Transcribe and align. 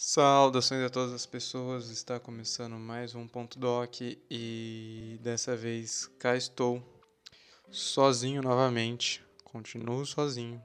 Saudações 0.00 0.84
a 0.84 0.88
todas 0.88 1.12
as 1.12 1.26
pessoas, 1.26 1.90
está 1.90 2.20
começando 2.20 2.76
mais 2.76 3.16
um 3.16 3.26
Ponto 3.26 3.58
Doc 3.58 4.00
e 4.00 5.18
dessa 5.20 5.56
vez 5.56 6.08
cá 6.20 6.36
estou, 6.36 6.80
sozinho 7.68 8.40
novamente, 8.40 9.20
continuo 9.42 10.06
sozinho, 10.06 10.62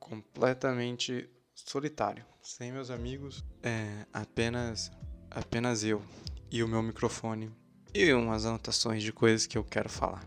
completamente 0.00 1.28
solitário, 1.54 2.24
sem 2.40 2.72
meus 2.72 2.88
amigos, 2.88 3.44
é 3.62 4.06
apenas, 4.10 4.90
apenas 5.30 5.84
eu 5.84 6.02
e 6.50 6.62
o 6.62 6.68
meu 6.68 6.82
microfone 6.82 7.52
e 7.92 8.10
umas 8.14 8.46
anotações 8.46 9.02
de 9.02 9.12
coisas 9.12 9.46
que 9.46 9.58
eu 9.58 9.64
quero 9.64 9.90
falar. 9.90 10.26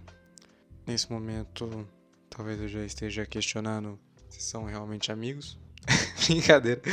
Nesse 0.86 1.12
momento, 1.12 1.89
talvez 2.30 2.62
eu 2.62 2.68
já 2.68 2.86
esteja 2.86 3.25
questionando 3.25 4.00
se 4.30 4.39
são 4.39 4.66
realmente 4.66 5.12
amigos. 5.12 5.57
Brincadeira. 6.27 6.84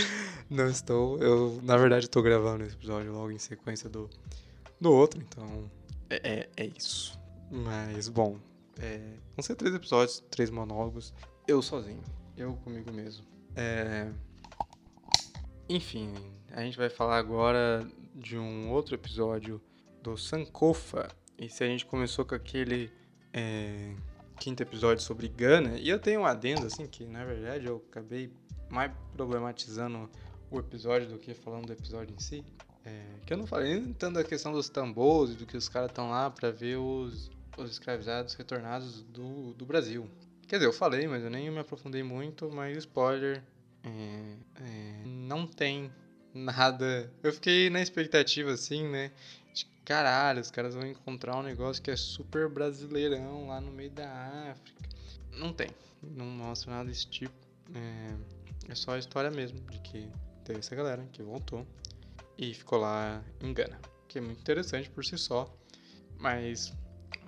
Não 0.52 0.68
estou. 0.68 1.18
Eu, 1.18 1.58
na 1.62 1.78
verdade, 1.78 2.04
estou 2.04 2.22
gravando 2.22 2.62
esse 2.62 2.74
episódio 2.74 3.10
logo 3.10 3.30
em 3.30 3.38
sequência 3.38 3.88
do, 3.88 4.10
do 4.78 4.92
outro, 4.92 5.18
então 5.18 5.70
é, 6.10 6.20
é, 6.30 6.48
é 6.58 6.66
isso. 6.76 7.18
Mas, 7.50 8.06
bom, 8.06 8.38
é, 8.78 8.98
vão 9.34 9.42
ser 9.42 9.56
três 9.56 9.74
episódios, 9.74 10.22
três 10.30 10.50
monólogos. 10.50 11.14
Eu 11.48 11.62
sozinho. 11.62 12.02
Eu 12.36 12.52
comigo 12.56 12.92
mesmo. 12.92 13.24
É... 13.56 14.10
Enfim, 15.70 16.12
a 16.50 16.60
gente 16.60 16.76
vai 16.76 16.90
falar 16.90 17.16
agora 17.16 17.90
de 18.14 18.36
um 18.36 18.70
outro 18.70 18.94
episódio 18.94 19.58
do 20.02 20.18
Sankofa. 20.18 21.08
E 21.38 21.48
se 21.48 21.64
a 21.64 21.66
gente 21.66 21.86
começou 21.86 22.26
com 22.26 22.34
aquele 22.34 22.92
é, 23.32 23.94
quinto 24.38 24.62
episódio 24.62 25.02
sobre 25.02 25.28
Gana, 25.28 25.78
e 25.78 25.88
eu 25.88 25.98
tenho 25.98 26.20
um 26.20 26.26
adendo, 26.26 26.66
assim, 26.66 26.86
que 26.86 27.06
na 27.06 27.24
verdade 27.24 27.64
eu 27.64 27.82
acabei 27.88 28.30
mais 28.68 28.92
problematizando 29.14 30.10
o 30.56 30.60
episódio 30.60 31.08
do 31.08 31.18
que 31.18 31.34
falando 31.34 31.66
do 31.66 31.72
episódio 31.72 32.14
em 32.14 32.20
si. 32.20 32.44
É, 32.84 33.02
que 33.24 33.32
eu 33.32 33.36
não 33.36 33.46
falei 33.46 33.80
nem 33.80 33.92
tanto 33.92 34.14
da 34.14 34.24
questão 34.24 34.52
dos 34.52 34.68
tambores, 34.68 35.36
do 35.36 35.46
que 35.46 35.56
os 35.56 35.68
caras 35.68 35.90
estão 35.90 36.10
lá 36.10 36.30
para 36.30 36.50
ver 36.50 36.76
os, 36.76 37.30
os 37.56 37.70
escravizados 37.70 38.34
retornados 38.34 39.02
do, 39.02 39.54
do 39.54 39.64
Brasil. 39.64 40.08
Quer 40.48 40.56
dizer, 40.56 40.68
eu 40.68 40.72
falei, 40.72 41.06
mas 41.06 41.22
eu 41.22 41.30
nem 41.30 41.50
me 41.50 41.60
aprofundei 41.60 42.02
muito, 42.02 42.50
mas 42.50 42.76
spoiler, 42.78 43.42
é, 43.84 44.36
é, 44.60 45.02
não 45.06 45.46
tem 45.46 45.90
nada. 46.34 47.10
Eu 47.22 47.32
fiquei 47.32 47.70
na 47.70 47.80
expectativa 47.80 48.52
assim, 48.52 48.88
né? 48.88 49.12
De 49.54 49.64
caralho, 49.84 50.40
os 50.40 50.50
caras 50.50 50.74
vão 50.74 50.86
encontrar 50.86 51.36
um 51.36 51.42
negócio 51.42 51.82
que 51.82 51.90
é 51.90 51.96
super 51.96 52.48
brasileirão 52.48 53.46
lá 53.46 53.60
no 53.60 53.70
meio 53.70 53.90
da 53.90 54.50
África. 54.50 54.88
Não 55.32 55.52
tem, 55.52 55.70
não 56.02 56.26
mostra 56.26 56.72
nada 56.72 56.88
desse 56.88 57.06
tipo. 57.06 57.34
É, 57.74 58.72
é 58.72 58.74
só 58.74 58.92
a 58.92 58.98
história 58.98 59.30
mesmo 59.30 59.60
de 59.70 59.78
que 59.80 60.10
teve 60.42 60.58
essa 60.58 60.74
galera 60.74 61.06
que 61.12 61.22
voltou 61.22 61.66
e 62.36 62.54
ficou 62.54 62.78
lá 62.78 63.22
em 63.40 63.52
Gana, 63.52 63.78
que 64.08 64.18
é 64.18 64.20
muito 64.20 64.40
interessante 64.40 64.90
por 64.90 65.04
si 65.04 65.16
só, 65.16 65.52
mas, 66.18 66.72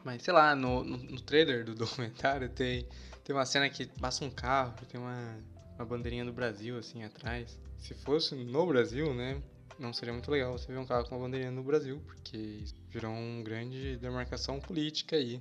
mas 0.04 0.22
sei 0.22 0.32
lá, 0.32 0.54
no, 0.54 0.84
no, 0.84 0.96
no 0.96 1.20
trailer 1.20 1.64
do 1.64 1.74
documentário 1.76 2.48
tem, 2.48 2.86
tem 3.22 3.34
uma 3.34 3.46
cena 3.46 3.68
que 3.68 3.86
passa 3.86 4.24
um 4.24 4.30
carro, 4.30 4.74
tem 4.86 5.00
uma, 5.00 5.38
uma 5.76 5.84
bandeirinha 5.84 6.24
do 6.24 6.32
Brasil 6.32 6.78
assim 6.78 7.04
atrás. 7.04 7.58
Se 7.78 7.94
fosse 7.94 8.34
no 8.34 8.66
Brasil, 8.66 9.14
né, 9.14 9.42
não 9.78 9.92
seria 9.92 10.12
muito 10.12 10.30
legal 10.30 10.52
você 10.52 10.72
ver 10.72 10.78
um 10.78 10.86
carro 10.86 11.08
com 11.08 11.16
uma 11.16 11.24
bandeirinha 11.24 11.50
no 11.50 11.62
Brasil, 11.62 12.00
porque 12.06 12.64
virou 12.90 13.12
uma 13.12 13.42
grande 13.42 13.96
demarcação 13.96 14.60
política 14.60 15.16
aí, 15.16 15.40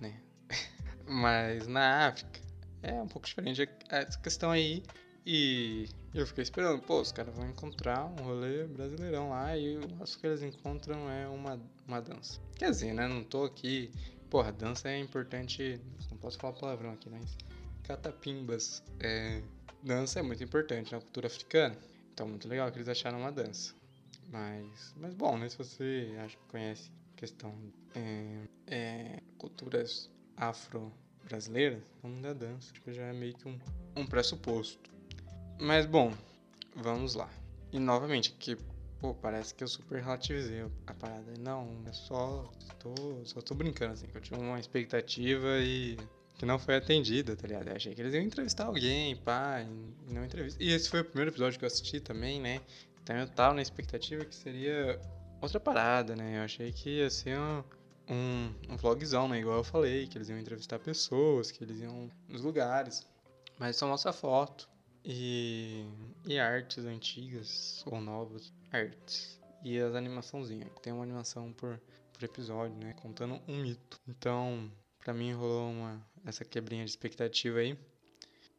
né? 0.00 0.20
Mas 1.06 1.66
na 1.66 2.06
África 2.06 2.40
é 2.82 2.94
um 3.00 3.08
pouco 3.08 3.26
diferente 3.26 3.68
essa 3.88 4.18
questão 4.18 4.50
aí 4.50 4.82
e 5.24 5.88
eu 6.14 6.26
fiquei 6.26 6.42
esperando, 6.42 6.82
pô, 6.82 7.00
os 7.00 7.12
caras 7.12 7.34
vão 7.34 7.48
encontrar 7.48 8.04
um 8.04 8.16
rolê 8.24 8.64
brasileirão 8.64 9.30
lá 9.30 9.56
e 9.56 9.78
o 9.78 9.80
que 10.20 10.26
eles 10.26 10.42
encontram 10.42 11.08
é 11.08 11.28
uma, 11.28 11.60
uma 11.86 12.00
dança. 12.00 12.40
Quer 12.56 12.70
dizer, 12.70 12.92
né? 12.92 13.06
Não 13.06 13.22
tô 13.22 13.44
aqui. 13.44 13.90
Porra, 14.28 14.52
dança 14.52 14.88
é 14.88 14.98
importante. 14.98 15.80
Não 16.10 16.18
posso 16.18 16.38
falar 16.38 16.54
palavrão 16.54 16.92
aqui, 16.92 17.08
mas. 17.08 17.36
Catapimbas. 17.84 18.82
É, 19.00 19.42
dança 19.82 20.18
é 20.18 20.22
muito 20.22 20.42
importante 20.42 20.92
na 20.92 21.00
cultura 21.00 21.28
africana. 21.28 21.76
Então, 22.12 22.26
muito 22.28 22.48
legal 22.48 22.70
que 22.70 22.78
eles 22.78 22.88
acharam 22.88 23.20
uma 23.20 23.32
dança. 23.32 23.74
Mas, 24.30 24.94
mas 24.96 25.14
bom, 25.14 25.38
né? 25.38 25.48
Se 25.48 25.56
você 25.56 26.14
acha 26.18 26.36
que 26.36 26.44
conhece 26.48 26.90
questão 27.16 27.54
é, 27.94 28.48
é, 28.66 29.22
culturas 29.38 30.10
afro-brasileiras, 30.36 31.82
mundo 32.02 32.22
da 32.22 32.32
dança, 32.32 32.72
acho 32.72 32.80
que 32.82 32.92
já 32.92 33.04
é 33.04 33.12
meio 33.12 33.34
que 33.34 33.48
um, 33.48 33.58
um 33.96 34.06
pressuposto. 34.06 34.91
Mas 35.62 35.86
bom, 35.86 36.12
vamos 36.74 37.14
lá. 37.14 37.30
E 37.70 37.78
novamente, 37.78 38.32
que 38.32 38.58
pô, 39.00 39.14
parece 39.14 39.54
que 39.54 39.62
eu 39.62 39.68
super 39.68 40.02
relativizei 40.02 40.68
a 40.88 40.92
parada. 40.92 41.34
Não, 41.38 41.68
é 41.86 41.92
só 41.92 42.50
tô, 42.80 42.92
só 43.24 43.40
tô 43.40 43.54
brincando 43.54 43.92
assim, 43.92 44.08
que 44.08 44.16
eu 44.16 44.20
tinha 44.20 44.40
uma 44.40 44.58
expectativa 44.58 45.60
e 45.60 45.96
que 46.34 46.44
não 46.44 46.58
foi 46.58 46.74
atendida, 46.74 47.36
tá 47.36 47.46
ligado? 47.46 47.68
Eu 47.68 47.76
achei 47.76 47.94
que 47.94 48.00
eles 48.00 48.12
iam 48.12 48.24
entrevistar 48.24 48.64
alguém, 48.64 49.14
pá, 49.14 49.60
e 49.60 50.12
não 50.12 50.24
entrevista. 50.24 50.60
E 50.60 50.72
esse 50.72 50.90
foi 50.90 51.02
o 51.02 51.04
primeiro 51.04 51.30
episódio 51.30 51.60
que 51.60 51.64
eu 51.64 51.68
assisti 51.68 52.00
também, 52.00 52.40
né? 52.40 52.60
Então 53.00 53.14
eu 53.14 53.28
tava 53.28 53.54
na 53.54 53.62
expectativa 53.62 54.24
que 54.24 54.34
seria 54.34 55.00
outra 55.40 55.60
parada, 55.60 56.16
né? 56.16 56.38
Eu 56.38 56.42
achei 56.42 56.72
que 56.72 56.90
ia 56.98 57.08
ser 57.08 57.38
um, 57.38 57.62
um, 58.10 58.52
um 58.68 58.76
vlogzão, 58.76 59.28
né? 59.28 59.38
Igual 59.38 59.58
eu 59.58 59.64
falei, 59.64 60.08
que 60.08 60.18
eles 60.18 60.28
iam 60.28 60.40
entrevistar 60.40 60.80
pessoas, 60.80 61.52
que 61.52 61.62
eles 61.62 61.78
iam 61.78 62.10
nos 62.28 62.42
lugares. 62.42 63.06
Mas 63.60 63.76
só 63.76 63.86
mostra 63.86 64.12
foto. 64.12 64.71
E, 65.04 65.84
e 66.26 66.38
artes 66.38 66.84
antigas 66.84 67.82
ou 67.86 68.00
novas 68.00 68.52
artes. 68.70 69.40
E 69.64 69.78
as 69.78 69.94
animaçãozinhas. 69.94 70.70
Tem 70.80 70.92
uma 70.92 71.02
animação 71.02 71.52
por, 71.52 71.80
por 72.12 72.22
episódio, 72.22 72.76
né? 72.76 72.94
Contando 72.94 73.40
um 73.48 73.60
mito. 73.60 74.00
Então, 74.08 74.70
pra 74.98 75.12
mim 75.12 75.32
rolou 75.32 75.70
uma, 75.70 76.04
essa 76.24 76.44
quebrinha 76.44 76.84
de 76.84 76.90
expectativa 76.90 77.58
aí. 77.58 77.78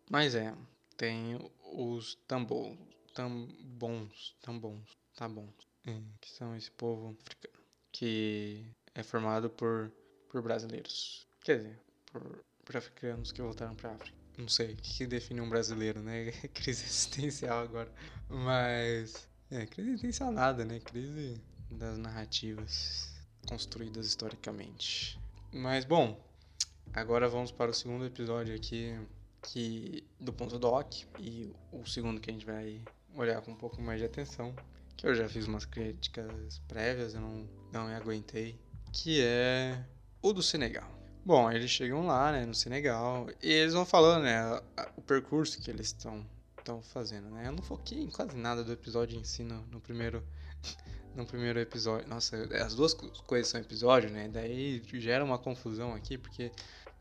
Mas 0.09 0.35
é, 0.35 0.53
tem 0.97 1.39
os 1.73 2.15
tambos, 2.27 2.77
tambons, 3.13 4.35
tambons, 4.41 4.97
tá 5.15 5.27
bom, 5.27 5.47
é, 5.87 5.97
que 6.19 6.29
são 6.29 6.55
esse 6.55 6.69
povo 6.71 7.17
africano, 7.21 7.63
que 7.91 8.65
é 8.93 9.01
formado 9.01 9.49
por, 9.49 9.91
por 10.29 10.41
brasileiros, 10.41 11.25
quer 11.43 11.57
dizer, 11.57 11.79
por, 12.11 12.43
por 12.65 12.77
africanos 12.77 13.31
que 13.31 13.41
voltaram 13.41 13.75
para 13.75 13.91
África 13.91 14.22
não 14.37 14.47
sei 14.47 14.73
o 14.73 14.75
que 14.75 15.05
define 15.05 15.41
um 15.41 15.49
brasileiro, 15.49 16.01
né? 16.01 16.31
crise 16.53 16.83
existencial 16.83 17.63
agora. 17.63 17.91
Mas. 18.29 19.27
É, 19.51 19.65
crise 19.65 19.89
existencial 19.91 20.31
nada, 20.31 20.65
né? 20.65 20.79
Crise 20.79 21.39
das 21.69 21.97
narrativas 21.97 23.13
construídas 23.47 24.07
historicamente. 24.07 25.19
Mas 25.51 25.85
bom, 25.85 26.19
agora 26.93 27.27
vamos 27.27 27.51
para 27.51 27.71
o 27.71 27.73
segundo 27.73 28.05
episódio 28.05 28.55
aqui 28.55 28.97
que 29.43 30.03
do 30.19 30.31
ponto 30.31 30.57
doc 30.57 31.03
e 31.19 31.53
o 31.71 31.85
segundo 31.85 32.19
que 32.19 32.29
a 32.29 32.33
gente 32.33 32.45
vai 32.45 32.81
olhar 33.15 33.41
com 33.41 33.51
um 33.51 33.55
pouco 33.55 33.81
mais 33.81 33.99
de 33.99 34.05
atenção, 34.05 34.55
que 34.95 35.05
eu 35.05 35.13
já 35.13 35.27
fiz 35.27 35.45
umas 35.47 35.65
críticas 35.65 36.59
prévias, 36.67 37.13
eu 37.13 37.21
não, 37.21 37.47
não 37.71 37.87
me 37.87 37.93
aguentei, 37.93 38.57
que 38.91 39.21
é 39.21 39.83
o 40.21 40.33
do 40.33 40.41
Senegal. 40.41 40.89
Bom, 41.25 41.49
eles 41.51 41.69
chegam 41.69 42.05
lá, 42.05 42.31
né, 42.31 42.45
no 42.45 42.53
Senegal, 42.53 43.29
e 43.41 43.49
eles 43.49 43.73
vão 43.73 43.85
falando, 43.85 44.23
né, 44.23 44.61
o 44.97 45.01
percurso 45.01 45.61
que 45.61 45.71
eles 45.71 45.87
estão 45.87 46.25
estão 46.63 46.81
fazendo, 46.81 47.29
né? 47.29 47.47
Eu 47.47 47.51
não 47.51 47.61
foquei 47.61 48.01
em 48.01 48.09
quase 48.09 48.35
nada 48.37 48.63
do 48.63 48.71
episódio 48.71 49.19
em 49.19 49.23
si 49.23 49.43
no, 49.43 49.61
no 49.67 49.81
primeiro 49.81 50.23
no 51.15 51.25
primeiro 51.25 51.59
episódio. 51.59 52.07
Nossa, 52.07 52.37
as 52.63 52.73
duas 52.73 52.93
coisas 52.93 53.49
são 53.49 53.59
episódio, 53.59 54.09
né? 54.09 54.29
Daí 54.29 54.81
gera 54.93 55.23
uma 55.23 55.37
confusão 55.37 55.93
aqui, 55.93 56.17
porque 56.17 56.51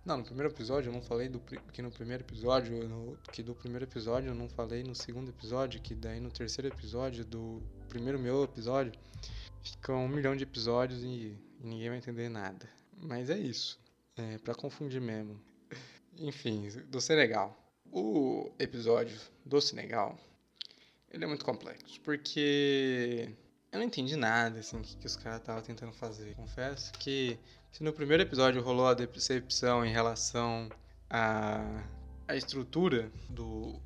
não, 0.05 0.19
no 0.19 0.25
primeiro 0.25 0.53
episódio 0.53 0.89
eu 0.91 0.93
não 0.93 1.01
falei 1.01 1.29
do 1.29 1.41
que 1.73 1.81
no 1.81 1.91
primeiro 1.91 2.25
episódio, 2.25 2.89
no, 2.89 3.17
que 3.33 3.43
do 3.43 3.55
primeiro 3.55 3.85
episódio 3.85 4.31
eu 4.31 4.35
não 4.35 4.49
falei 4.49 4.83
no 4.83 4.95
segundo 4.95 5.31
episódio, 5.31 5.81
que 5.81 5.95
daí 5.95 6.21
no 6.21 6.31
terceiro 6.31 6.69
episódio 6.69 7.25
do 7.25 7.63
primeiro 7.89 8.19
meu 8.19 8.43
episódio 8.43 8.93
ficam 9.63 10.05
um 10.05 10.09
milhão 10.09 10.37
de 10.37 10.43
episódios 10.43 11.03
e, 11.03 11.39
e 11.61 11.67
ninguém 11.67 11.89
vai 11.89 11.99
entender 11.99 12.29
nada. 12.29 12.69
Mas 13.01 13.31
é 13.31 13.39
isso. 13.39 13.82
É, 14.17 14.39
para 14.39 14.55
confundir 14.55 15.01
mesmo. 15.01 15.41
Enfim, 16.19 16.69
do 16.89 17.01
Senegal. 17.01 17.59
O 17.91 18.51
episódio 18.59 19.19
do 19.45 19.61
Senegal, 19.61 20.19
ele 21.11 21.25
é 21.25 21.27
muito 21.27 21.45
complexo, 21.45 22.01
porque 22.01 23.35
eu 23.71 23.79
não 23.79 23.87
entendi 23.87 24.17
nada, 24.17 24.61
assim, 24.61 24.81
que, 24.81 24.97
que 24.97 25.07
os 25.07 25.17
caras 25.17 25.41
estavam 25.41 25.63
tentando 25.63 25.93
fazer. 25.93 26.35
Confesso 26.35 26.93
que 26.93 27.39
se 27.71 27.83
no 27.83 27.93
primeiro 27.93 28.23
episódio 28.23 28.63
rolou 28.63 28.87
a 28.87 28.95
decepção 28.95 29.85
em 29.85 29.91
relação 29.91 30.69
à, 31.09 31.83
à 32.29 32.37
estrutura 32.37 33.11
do 33.29 33.81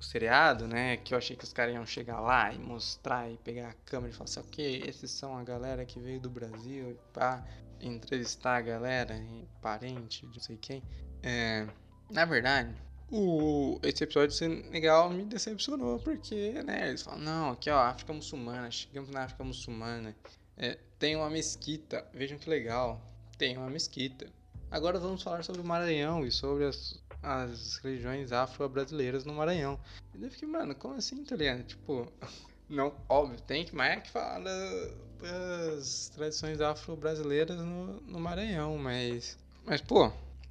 seriado, 0.00 0.66
né? 0.68 0.96
Que 0.98 1.14
eu 1.14 1.18
achei 1.18 1.36
que 1.36 1.44
os 1.44 1.52
caras 1.52 1.74
iam 1.74 1.86
chegar 1.86 2.20
lá 2.20 2.52
e 2.52 2.58
mostrar 2.58 3.30
e 3.30 3.36
pegar 3.38 3.70
a 3.70 3.74
câmera 3.84 4.12
e 4.12 4.16
falar 4.16 4.30
assim, 4.30 4.40
ok, 4.40 4.82
esses 4.86 5.10
são 5.10 5.36
a 5.36 5.42
galera 5.42 5.84
que 5.84 5.98
veio 5.98 6.20
do 6.20 6.30
Brasil 6.30 6.90
e 6.90 6.94
pá 7.12 7.44
entrevistar 7.80 8.56
a 8.56 8.60
galera, 8.60 9.20
parente, 9.60 10.26
não 10.26 10.40
sei 10.40 10.56
quem. 10.56 10.82
É, 11.22 11.66
na 12.10 12.24
verdade, 12.24 12.74
o, 13.10 13.78
esse 13.82 14.04
episódio 14.04 14.34
Senegal 14.34 15.10
me 15.10 15.24
decepcionou, 15.24 15.98
porque, 16.00 16.52
né, 16.64 16.88
eles 16.88 17.02
falam, 17.02 17.20
não, 17.20 17.50
aqui 17.50 17.70
ó, 17.70 17.78
África 17.78 18.12
muçulmana, 18.12 18.70
chegamos 18.70 19.10
na 19.10 19.24
África 19.24 19.44
muçulmana, 19.44 20.14
é, 20.56 20.78
tem 20.98 21.16
uma 21.16 21.30
mesquita, 21.30 22.06
vejam 22.12 22.38
que 22.38 22.48
legal, 22.48 23.00
tem 23.38 23.56
uma 23.56 23.70
mesquita. 23.70 24.26
Agora 24.70 24.98
vamos 24.98 25.22
falar 25.22 25.44
sobre 25.44 25.60
o 25.60 25.64
Maranhão 25.64 26.26
e 26.26 26.32
sobre 26.32 26.64
as, 26.64 27.00
as 27.22 27.76
religiões 27.76 28.32
afro-brasileiras 28.32 29.24
no 29.24 29.34
Maranhão. 29.34 29.78
E 30.14 30.22
eu 30.22 30.30
fiquei, 30.30 30.48
mano, 30.48 30.74
como 30.74 30.94
assim, 30.94 31.20
italiano? 31.20 31.62
Tipo, 31.62 32.12
não, 32.68 32.92
óbvio, 33.08 33.40
tem 33.40 33.64
que 33.64 33.74
mais 33.74 34.02
que 34.02 34.10
falar 34.10 34.40
das 34.40 36.08
tradições 36.08 36.60
afro-brasileiras 36.60 37.56
no, 37.58 38.00
no 38.00 38.18
Maranhão, 38.18 38.76
mas, 38.76 39.38
mas, 39.64 39.80
pô, 39.80 40.10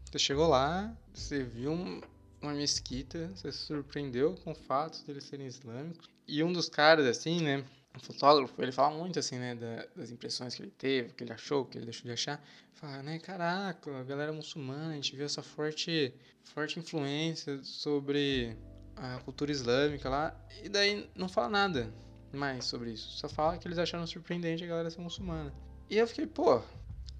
você 0.09 0.17
chegou 0.17 0.47
lá, 0.47 0.95
você 1.13 1.43
viu 1.43 1.73
um, 1.73 2.01
uma 2.41 2.53
mesquita, 2.53 3.29
você 3.35 3.51
se 3.51 3.59
surpreendeu 3.59 4.35
com 4.43 4.51
o 4.51 4.55
fato 4.55 5.03
de 5.03 5.11
eles 5.11 5.25
serem 5.25 5.45
islâmicos. 5.45 6.07
E 6.25 6.41
um 6.41 6.53
dos 6.53 6.69
caras, 6.69 7.05
assim, 7.05 7.41
né, 7.41 7.65
um 7.93 7.99
fotógrafo, 7.99 8.53
ele 8.61 8.71
fala 8.71 8.97
muito, 8.97 9.19
assim, 9.19 9.37
né, 9.37 9.53
da, 9.53 9.85
das 9.93 10.09
impressões 10.09 10.55
que 10.55 10.61
ele 10.61 10.71
teve, 10.71 11.13
que 11.13 11.23
ele 11.23 11.33
achou, 11.33 11.65
que 11.65 11.77
ele 11.77 11.85
deixou 11.85 12.05
de 12.05 12.13
achar. 12.13 12.41
Fala, 12.75 13.03
né, 13.03 13.19
caraca, 13.19 13.99
a 13.99 14.03
galera 14.03 14.31
muçulmana, 14.31 14.93
a 14.93 14.95
gente 14.95 15.13
viu 15.17 15.25
essa 15.25 15.43
forte, 15.43 16.13
forte 16.45 16.79
influência 16.79 17.61
sobre 17.61 18.55
a 18.95 19.19
cultura 19.19 19.51
islâmica 19.51 20.09
lá. 20.09 20.33
E 20.63 20.69
daí 20.69 21.09
não 21.13 21.27
fala 21.27 21.49
nada 21.49 22.04
mais 22.35 22.65
sobre 22.65 22.91
isso. 22.91 23.17
Só 23.17 23.27
fala 23.29 23.57
que 23.57 23.67
eles 23.67 23.77
acharam 23.77 24.05
surpreendente 24.05 24.63
a 24.63 24.67
galera 24.67 24.89
ser 24.89 25.01
muçulmana. 25.01 25.53
E 25.89 25.97
eu 25.97 26.07
fiquei, 26.07 26.27
pô, 26.27 26.61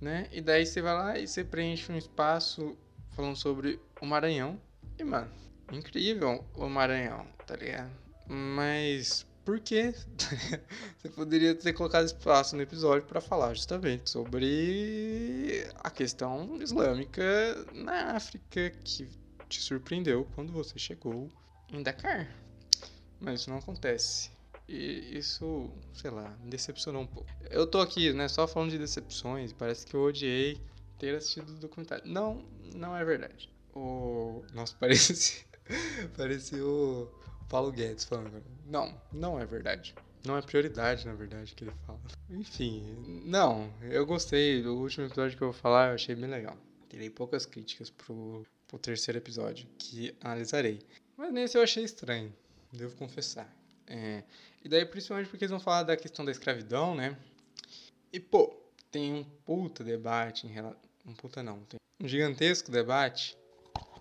né? 0.01 0.27
E 0.31 0.41
daí 0.41 0.65
você 0.65 0.81
vai 0.81 0.94
lá 0.94 1.19
e 1.19 1.27
você 1.27 1.44
preenche 1.44 1.91
um 1.91 1.97
espaço 1.97 2.77
falando 3.12 3.35
sobre 3.35 3.79
o 4.01 4.06
Maranhão, 4.06 4.59
e, 5.00 5.03
mano, 5.03 5.31
incrível 5.71 6.44
o 6.53 6.67
Maranhão, 6.67 7.25
tá 7.45 7.56
ligado? 7.56 7.91
Mas 8.27 9.25
por 9.45 9.59
que 9.59 9.94
você 10.97 11.09
poderia 11.09 11.53
ter 11.53 11.71
colocado 11.73 12.06
espaço 12.06 12.56
no 12.56 12.61
episódio 12.61 13.07
para 13.07 13.21
falar 13.21 13.53
justamente 13.53 14.09
sobre 14.09 15.68
a 15.75 15.89
questão 15.89 16.57
islâmica 16.61 17.23
na 17.73 18.15
África 18.15 18.71
que 18.83 19.07
te 19.47 19.61
surpreendeu 19.61 20.27
quando 20.33 20.51
você 20.51 20.79
chegou 20.79 21.29
em 21.71 21.83
Dakar. 21.83 22.27
Mas 23.19 23.41
isso 23.41 23.50
não 23.50 23.57
acontece. 23.57 24.34
E 24.67 25.17
isso, 25.17 25.69
sei 25.94 26.09
lá, 26.09 26.35
me 26.44 26.50
decepcionou 26.50 27.03
um 27.03 27.07
pouco. 27.07 27.29
Eu 27.50 27.67
tô 27.67 27.79
aqui, 27.79 28.12
né, 28.13 28.27
só 28.27 28.47
falando 28.47 28.71
de 28.71 28.77
decepções, 28.77 29.53
parece 29.53 29.85
que 29.85 29.95
eu 29.95 30.01
odiei 30.01 30.59
ter 30.97 31.15
assistido 31.15 31.50
o 31.50 31.59
documentário. 31.59 32.03
Não, 32.06 32.44
não 32.73 32.95
é 32.95 33.06
verdade 33.06 33.53
o. 33.75 34.44
Nossa, 34.53 34.75
parece. 34.79 35.45
parecia 36.15 36.65
o 36.65 37.12
Paulo 37.50 37.71
Guedes 37.71 38.06
falando. 38.06 38.44
Não, 38.65 39.00
não 39.12 39.39
é 39.39 39.45
verdade. 39.45 39.94
Não 40.25 40.38
é 40.38 40.41
prioridade, 40.41 41.06
na 41.06 41.13
verdade, 41.13 41.53
que 41.53 41.65
ele 41.65 41.73
fala. 41.85 42.00
Enfim, 42.29 42.83
não, 43.25 43.71
eu 43.83 44.06
gostei. 44.06 44.63
Do 44.63 44.75
último 44.75 45.06
episódio 45.06 45.38
que 45.38 45.44
eu 45.44 45.51
vou 45.51 45.61
falar, 45.61 45.89
eu 45.89 45.95
achei 45.95 46.15
bem 46.15 46.29
legal. 46.29 46.57
Terei 46.89 47.11
poucas 47.11 47.45
críticas 47.45 47.91
pro, 47.91 48.44
pro 48.68 48.79
terceiro 48.79 49.19
episódio, 49.19 49.68
que 49.77 50.15
analisarei. 50.21 50.79
Mas 51.15 51.31
nesse 51.31 51.57
eu 51.57 51.61
achei 51.61 51.83
estranho, 51.83 52.33
devo 52.71 52.95
confessar. 52.95 53.47
É, 53.87 54.23
e 54.63 54.69
daí, 54.69 54.85
principalmente 54.85 55.29
porque 55.29 55.45
eles 55.45 55.51
vão 55.51 55.59
falar 55.59 55.83
da 55.83 55.95
questão 55.95 56.25
da 56.25 56.31
escravidão, 56.31 56.95
né? 56.95 57.17
E, 58.11 58.19
pô, 58.19 58.55
tem 58.91 59.13
um 59.13 59.23
puta 59.23 59.83
debate 59.83 60.47
em 60.47 60.49
relação. 60.49 60.79
Um 61.05 61.13
puta 61.13 61.43
não, 61.43 61.59
tem 61.65 61.79
um 62.01 62.07
gigantesco 62.07 62.71
debate 62.71 63.37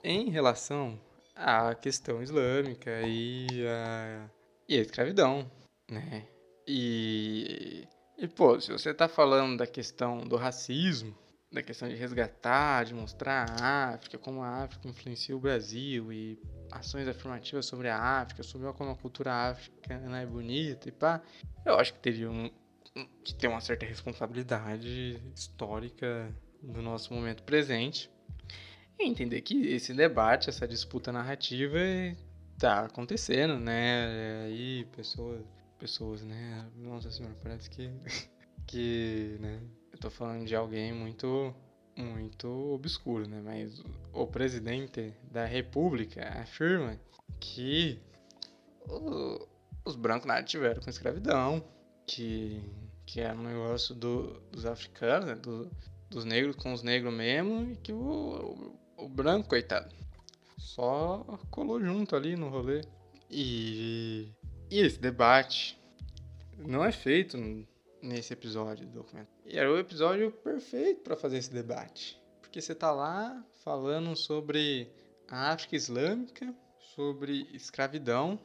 em 0.02 0.30
relação 0.30 0.98
à 1.34 1.74
questão 1.74 2.22
islâmica 2.22 2.90
e 3.06 3.46
a, 3.66 4.30
e 4.68 4.78
a 4.78 4.80
escravidão, 4.80 5.50
né? 5.90 6.26
E, 6.66 7.86
e, 8.16 8.26
pô, 8.28 8.58
se 8.60 8.72
você 8.72 8.94
tá 8.94 9.06
falando 9.06 9.58
da 9.58 9.66
questão 9.66 10.18
do 10.18 10.36
racismo, 10.36 11.14
da 11.54 11.62
questão 11.62 11.88
de 11.88 11.94
resgatar, 11.94 12.84
de 12.84 12.92
mostrar 12.92 13.48
a 13.48 13.94
África, 13.94 14.18
como 14.18 14.42
a 14.42 14.64
África 14.64 14.88
influencia 14.88 15.36
o 15.36 15.40
Brasil 15.40 16.12
e 16.12 16.38
ações 16.70 17.06
afirmativas 17.06 17.64
sobre 17.64 17.88
a 17.88 17.96
África, 17.96 18.42
sobre 18.42 18.70
como 18.72 18.90
a 18.90 18.96
cultura 18.96 19.50
africana 19.50 20.20
é 20.20 20.26
bonita 20.26 20.88
e 20.88 20.92
pá, 20.92 21.22
eu 21.64 21.76
acho 21.78 21.94
que 21.94 22.00
teria 22.00 22.30
um, 22.30 22.50
que 23.22 23.34
ter 23.34 23.46
uma 23.46 23.60
certa 23.60 23.86
responsabilidade 23.86 25.22
histórica 25.34 26.28
no 26.60 26.82
nosso 26.82 27.14
momento 27.14 27.42
presente 27.44 28.10
e 28.98 29.08
entender 29.08 29.40
que 29.40 29.68
esse 29.68 29.94
debate, 29.94 30.48
essa 30.48 30.66
disputa 30.66 31.12
narrativa 31.12 31.78
tá 32.58 32.84
acontecendo, 32.86 33.58
né? 33.58 34.44
Aí 34.46 34.84
pessoas, 34.96 35.42
pessoas, 35.78 36.22
né? 36.22 36.68
Nossa 36.76 37.10
senhora, 37.10 37.36
parece 37.42 37.70
que 37.70 37.90
que, 38.66 39.36
né? 39.40 39.60
Tô 40.04 40.10
falando 40.10 40.44
de 40.44 40.54
alguém 40.54 40.92
muito 40.92 41.54
muito 41.96 42.46
obscuro, 42.74 43.26
né? 43.26 43.40
Mas 43.42 43.82
o 44.12 44.26
presidente 44.26 45.14
da 45.32 45.46
República 45.46 46.28
afirma 46.42 47.00
que 47.40 47.98
o, 48.86 49.48
os 49.82 49.96
brancos 49.96 50.26
nada 50.26 50.42
tiveram 50.42 50.82
com 50.82 50.90
escravidão, 50.90 51.64
que 52.06 52.62
que 53.06 53.18
era 53.18 53.34
um 53.34 53.44
negócio 53.44 53.94
do, 53.94 54.38
dos 54.52 54.66
africanos, 54.66 55.26
né? 55.26 55.36
Do, 55.36 55.70
dos 56.10 56.26
negros 56.26 56.54
com 56.56 56.74
os 56.74 56.82
negros 56.82 57.14
mesmo, 57.14 57.72
e 57.72 57.76
que 57.76 57.92
o, 57.94 58.76
o 58.98 59.08
branco, 59.08 59.48
coitado, 59.48 59.90
só 60.58 61.24
colou 61.50 61.80
junto 61.80 62.14
ali 62.14 62.36
no 62.36 62.50
rolê. 62.50 62.82
E, 63.30 64.28
e 64.70 64.80
esse 64.80 64.98
debate 64.98 65.78
não 66.58 66.84
é 66.84 66.92
feito 66.92 67.38
nesse 68.04 68.32
episódio 68.32 68.86
do 68.86 68.92
documento. 68.92 69.28
E 69.44 69.58
era 69.58 69.70
o 69.70 69.78
episódio 69.78 70.30
perfeito 70.30 71.00
para 71.00 71.16
fazer 71.16 71.38
esse 71.38 71.50
debate. 71.50 72.20
Porque 72.40 72.60
você 72.60 72.74
tá 72.74 72.92
lá 72.92 73.44
falando 73.64 74.14
sobre 74.14 74.92
a 75.28 75.52
África 75.52 75.74
Islâmica, 75.74 76.54
sobre 76.94 77.48
escravidão, 77.52 78.38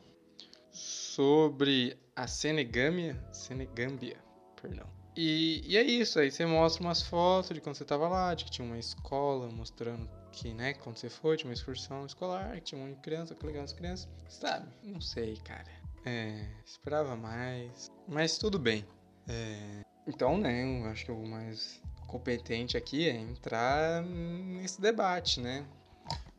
sobre 0.71 1.97
a 2.15 2.25
Senegâmbia, 2.25 3.21
Senegâmbia, 3.31 4.17
perdão. 4.61 4.87
E, 5.15 5.61
e 5.65 5.75
é 5.75 5.83
isso, 5.83 6.19
aí 6.19 6.31
você 6.31 6.45
mostra 6.45 6.81
umas 6.81 7.01
fotos 7.01 7.53
de 7.53 7.59
quando 7.59 7.75
você 7.75 7.83
tava 7.83 8.07
lá, 8.07 8.33
de 8.33 8.45
que 8.45 8.51
tinha 8.51 8.65
uma 8.65 8.77
escola 8.77 9.49
mostrando 9.51 10.09
que, 10.31 10.53
né, 10.53 10.73
quando 10.75 10.97
você 10.97 11.09
foi, 11.09 11.35
tinha 11.35 11.49
uma 11.49 11.53
excursão 11.53 12.05
escolar, 12.05 12.55
que 12.55 12.61
tinha 12.61 12.79
um 12.79 12.85
monte 12.85 12.95
de 12.95 13.01
criança, 13.01 13.35
que 13.35 13.45
legal 13.45 13.63
as 13.63 13.73
crianças. 13.73 14.07
Sabe? 14.29 14.67
Não 14.81 15.01
sei, 15.01 15.35
cara. 15.37 15.67
É, 16.05 16.47
esperava 16.65 17.15
mais. 17.15 17.91
Mas 18.07 18.37
tudo 18.37 18.57
bem. 18.57 18.85
É, 19.29 19.83
então, 20.07 20.37
né, 20.37 20.81
eu 20.81 20.85
acho 20.87 21.05
que 21.05 21.11
o 21.11 21.25
mais 21.25 21.79
competente 22.07 22.75
aqui 22.75 23.07
é 23.07 23.15
entrar 23.15 24.01
nesse 24.03 24.81
debate, 24.81 25.39
né? 25.39 25.65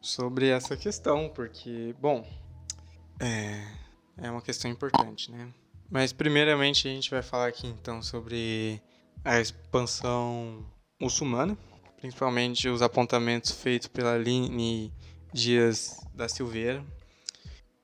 Sobre 0.01 0.49
essa 0.49 0.77
questão, 0.77 1.29
porque, 1.29 1.95
bom, 2.01 2.27
é, 3.21 3.65
é 4.19 4.31
uma 4.31 4.43
questão 4.43 4.69
importante, 4.69 5.31
né? 5.31 5.53
Mas 5.89 6.13
primeiramente 6.13 6.89
a 6.89 6.91
gente 6.91 7.11
vai 7.11 7.23
falar 7.23 7.47
aqui 7.47 7.67
então 7.67 8.03
sobre 8.03 8.83
a 9.25 9.41
expansão 9.41 10.65
muçulmana, 11.01 11.57
principalmente 12.01 12.69
os 12.69 12.83
apontamentos 12.83 13.53
feitos 13.53 13.89
pela 13.89 14.15
Aline 14.15 14.93
Dias 15.33 16.01
da 16.15 16.29
Silveira. 16.29 16.85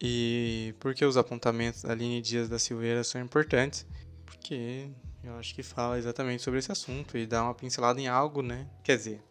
E 0.01 0.75
por 0.81 0.95
que 0.95 1.05
os 1.05 1.17
apontamentos 1.17 1.83
da 1.83 1.93
Aline 1.93 2.21
Dias 2.21 2.49
da 2.49 2.59
Silveira 2.59 3.05
são 3.05 3.21
importantes? 3.21 3.87
Porque 4.27 4.91
eu 5.25 5.37
acho 5.39 5.55
que 5.55 5.63
fala 5.63 5.99
exatamente 5.99 6.43
sobre 6.43 6.59
esse 6.59 6.71
assunto 6.71 7.17
e 7.17 7.27
dá 7.27 7.43
uma 7.43 7.55
pincelada 7.55 8.01
em 8.01 8.09
algo, 8.09 8.43
né? 8.43 8.69
Quer 8.83 8.97
dizer, 8.97 9.23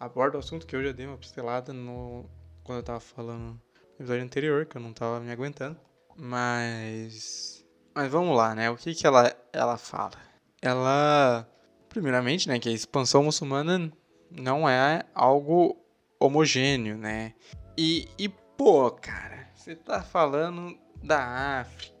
aborda 0.00 0.36
o 0.36 0.40
assunto 0.40 0.66
que 0.66 0.74
eu 0.74 0.82
já 0.82 0.90
dei 0.90 1.06
uma 1.06 1.18
pincelada 1.18 1.72
no 1.72 2.28
quando 2.64 2.78
eu 2.78 2.84
tava 2.84 3.00
falando 3.00 3.40
no 3.40 3.60
episódio 3.94 4.24
anterior, 4.24 4.66
que 4.66 4.76
eu 4.76 4.82
não 4.82 4.92
tava 4.92 5.20
me 5.20 5.30
aguentando. 5.30 5.78
Mas 6.16 7.64
mas 7.94 8.10
vamos 8.10 8.36
lá, 8.36 8.54
né? 8.54 8.70
O 8.70 8.76
que 8.76 8.94
que 8.94 9.06
ela 9.06 9.34
ela 9.52 9.76
fala? 9.76 10.12
Ela 10.60 11.48
primeiramente, 11.88 12.48
né, 12.48 12.58
que 12.58 12.70
a 12.70 12.72
expansão 12.72 13.22
muçulmana 13.22 13.92
não 14.30 14.66
é 14.66 15.02
algo 15.14 15.76
homogêneo, 16.18 16.96
né? 16.96 17.34
E, 17.76 18.08
e 18.18 18.28
pô, 18.28 18.90
cara, 18.90 19.48
você 19.54 19.74
tá 19.74 20.02
falando 20.02 20.76
da 21.02 21.60
África. 21.60 21.91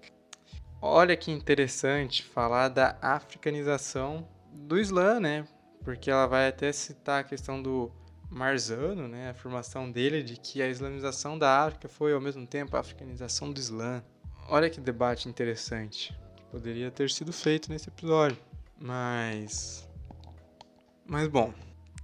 Olha 0.84 1.16
que 1.16 1.30
interessante 1.30 2.24
falar 2.24 2.68
da 2.68 2.98
africanização 3.00 4.28
do 4.52 4.76
Islã, 4.76 5.20
né? 5.20 5.46
Porque 5.84 6.10
ela 6.10 6.26
vai 6.26 6.48
até 6.48 6.72
citar 6.72 7.20
a 7.20 7.24
questão 7.24 7.62
do 7.62 7.92
Marzano, 8.28 9.06
né? 9.06 9.28
A 9.28 9.30
afirmação 9.30 9.88
dele 9.88 10.24
de 10.24 10.36
que 10.36 10.60
a 10.60 10.66
islamização 10.66 11.38
da 11.38 11.64
África 11.64 11.88
foi 11.88 12.12
ao 12.12 12.20
mesmo 12.20 12.44
tempo 12.44 12.76
a 12.76 12.80
africanização 12.80 13.52
do 13.52 13.60
Islã. 13.60 14.02
Olha 14.48 14.68
que 14.68 14.80
debate 14.80 15.28
interessante. 15.28 16.12
Poderia 16.50 16.90
ter 16.90 17.08
sido 17.10 17.32
feito 17.32 17.70
nesse 17.70 17.88
episódio. 17.88 18.38
Mas. 18.76 19.88
Mas 21.06 21.28
bom, 21.28 21.54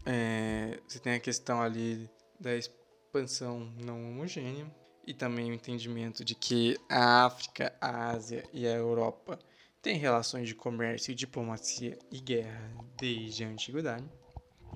é, 0.07 0.79
você 0.87 1.01
tem 1.01 1.15
a 1.15 1.21
questão 1.21 1.61
ali 1.61 2.09
da, 2.39 2.55
expansão 2.55 3.73
não 3.85 4.09
homogênea 4.09 4.67
e 5.09 5.15
também 5.15 5.51
o 5.51 5.55
entendimento 5.55 6.23
de 6.23 6.35
que 6.35 6.77
a 6.87 7.25
África, 7.25 7.73
a 7.81 8.11
Ásia 8.11 8.45
e 8.53 8.67
a 8.67 8.75
Europa 8.75 9.39
têm 9.81 9.97
relações 9.97 10.47
de 10.47 10.55
comércio, 10.55 11.15
diplomacia 11.15 11.99
e 12.13 12.21
guerra 12.21 12.71
desde 12.99 13.43
a 13.43 13.49
antiguidade 13.49 14.05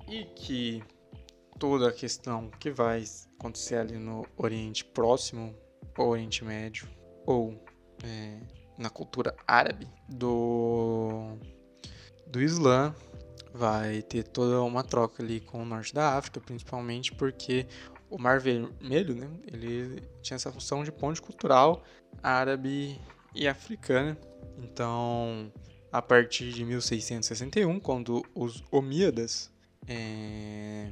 e 0.07 0.25
que 0.25 0.83
toda 1.59 1.89
a 1.89 1.93
questão 1.93 2.49
que 2.59 2.71
vai 2.71 3.03
acontecer 3.37 3.75
ali 3.75 3.99
no 3.99 4.25
Oriente 4.35 4.83
Próximo, 4.83 5.55
ou 5.95 6.07
Oriente 6.07 6.43
Médio, 6.43 6.89
ou 7.27 7.63
é, 8.03 8.39
na 8.75 8.89
cultura 8.89 9.35
árabe 9.45 9.87
do, 10.09 11.37
do 12.25 12.41
Islã, 12.41 12.95
vai 13.53 14.01
ter 14.01 14.23
toda 14.23 14.63
uma 14.63 14.83
troca 14.83 15.21
ali 15.21 15.39
com 15.39 15.61
o 15.61 15.65
norte 15.65 15.93
da 15.93 16.17
África, 16.17 16.41
principalmente 16.41 17.13
porque 17.13 17.67
o 18.13 18.21
Mar 18.21 18.39
Vermelho, 18.39 19.15
né, 19.15 19.27
ele 19.47 20.03
tinha 20.21 20.35
essa 20.35 20.51
função 20.51 20.83
de 20.83 20.91
ponte 20.91 21.19
cultural 21.19 21.83
árabe 22.21 23.01
e 23.33 23.47
africana. 23.47 24.15
Então, 24.59 25.51
a 25.91 25.99
partir 25.99 26.51
de 26.53 26.63
1661, 26.63 27.79
quando 27.79 28.23
os 28.35 28.63
Omíadas 28.71 29.51
é, 29.87 30.91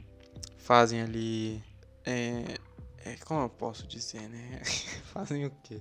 fazem 0.58 1.02
ali. 1.02 1.64
É, 2.04 2.58
é, 3.06 3.16
como 3.26 3.42
eu 3.42 3.50
posso 3.50 3.86
dizer, 3.86 4.28
né? 4.28 4.62
fazem 5.14 5.46
o 5.46 5.52
quê? 5.64 5.80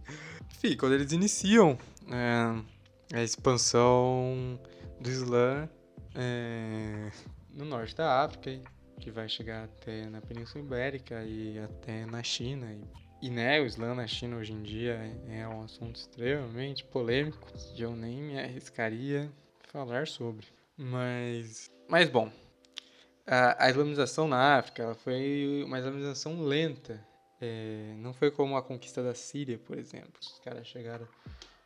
Enfim, 0.51 0.77
quando 0.77 0.93
eles 0.93 1.11
iniciam 1.13 1.79
é, 2.11 3.17
a 3.17 3.23
expansão 3.23 4.61
do 5.01 5.09
Islã 5.09 5.69
é, 6.15 7.11
no 7.51 7.65
norte 7.65 7.97
da 7.97 8.25
África, 8.25 8.61
que 9.01 9.11
vai 9.11 9.29
chegar 9.29 9.65
até 9.65 10.09
na 10.11 10.21
Península 10.21 10.63
Ibérica 10.63 11.25
e 11.25 11.59
até 11.59 12.05
na 12.07 12.23
China. 12.23 12.67
E, 12.73 13.27
e 13.27 13.31
né, 13.31 13.61
o 13.61 13.67
Islã 13.67 13.95
na 13.95 14.07
China 14.07 14.37
hoje 14.37 14.53
em 14.53 14.63
dia 14.63 14.93
é, 15.29 15.41
é 15.41 15.49
um 15.49 15.63
assunto 15.63 15.97
extremamente 15.97 16.85
polêmico 16.85 17.51
que 17.75 17.83
eu 17.83 17.97
nem 17.97 18.23
me 18.23 18.39
arriscaria 18.39 19.31
falar 19.73 20.07
sobre. 20.07 20.47
Mas, 20.77 21.71
mas 21.89 22.09
bom, 22.09 22.31
a, 23.27 23.65
a 23.65 23.71
islamização 23.71 24.29
na 24.29 24.59
África 24.59 24.95
foi 24.95 25.63
uma 25.65 25.79
islamização 25.79 26.43
lenta. 26.43 27.05
É, 27.41 27.95
não 27.97 28.13
foi 28.13 28.31
como 28.31 28.57
a 28.57 28.63
conquista 28.63 29.03
da 29.03 29.15
Síria, 29.15 29.59
por 29.59 29.79
exemplo. 29.79 30.13
Os 30.21 30.39
caras 30.41 30.67
chegaram 30.67 31.09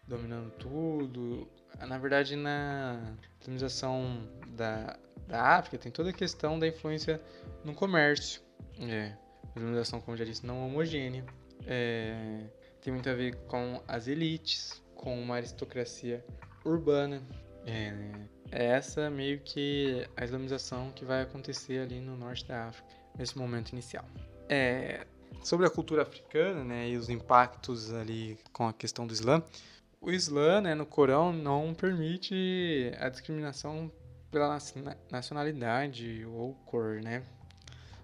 dominando 0.07 0.51
tudo. 0.53 1.49
Na 1.89 1.99
verdade, 1.99 2.37
na 2.37 3.17
islamização 3.41 4.29
da, 4.49 4.97
da 5.27 5.43
África 5.57 5.79
tem 5.79 5.91
toda 5.91 6.11
a 6.11 6.13
questão 6.13 6.59
da 6.59 6.67
influência 6.67 7.21
no 7.65 7.75
comércio. 7.75 8.43
É, 8.79 9.13
a 9.55 9.59
islamização, 9.59 10.01
como 10.01 10.17
já 10.17 10.25
disse, 10.25 10.45
não 10.45 10.65
homogênea. 10.67 11.25
É, 11.67 12.45
tem 12.81 12.93
muito 12.93 13.09
a 13.09 13.15
ver 13.15 13.37
com 13.47 13.83
as 13.89 14.09
elites, 14.09 14.83
com 14.95 15.19
uma 15.19 15.37
aristocracia 15.37 16.25
urbana. 16.65 17.23
É, 17.67 17.95
é 18.51 18.65
essa 18.67 19.09
meio 19.11 19.41
que 19.41 20.07
a 20.17 20.25
islamização 20.25 20.91
que 20.91 21.05
vai 21.05 21.23
acontecer 21.23 21.81
ali 21.81 22.01
no 22.01 22.17
norte 22.17 22.47
da 22.47 22.69
África, 22.69 22.89
nesse 23.17 23.39
momento 23.39 23.71
inicial. 23.71 24.05
É, 24.49 25.07
sobre 25.43 25.67
a 25.67 25.71
cultura 25.71 26.03
africana 26.03 26.63
né, 26.63 26.89
e 26.89 26.97
os 26.97 27.09
impactos 27.09 27.93
ali 27.93 28.39
com 28.53 28.69
a 28.69 28.73
questão 28.73 29.07
do 29.07 29.13
Islã, 29.13 29.43
o 30.01 30.11
Islã, 30.11 30.61
né, 30.61 30.75
no 30.75 30.85
Corão, 30.85 31.33
não 31.33 31.73
permite 31.73 32.93
a 32.99 33.09
discriminação 33.09 33.91
pela 34.35 34.59
nacionalidade 35.11 36.27
ou 36.27 36.55
cor, 36.67 37.01
né? 37.01 37.23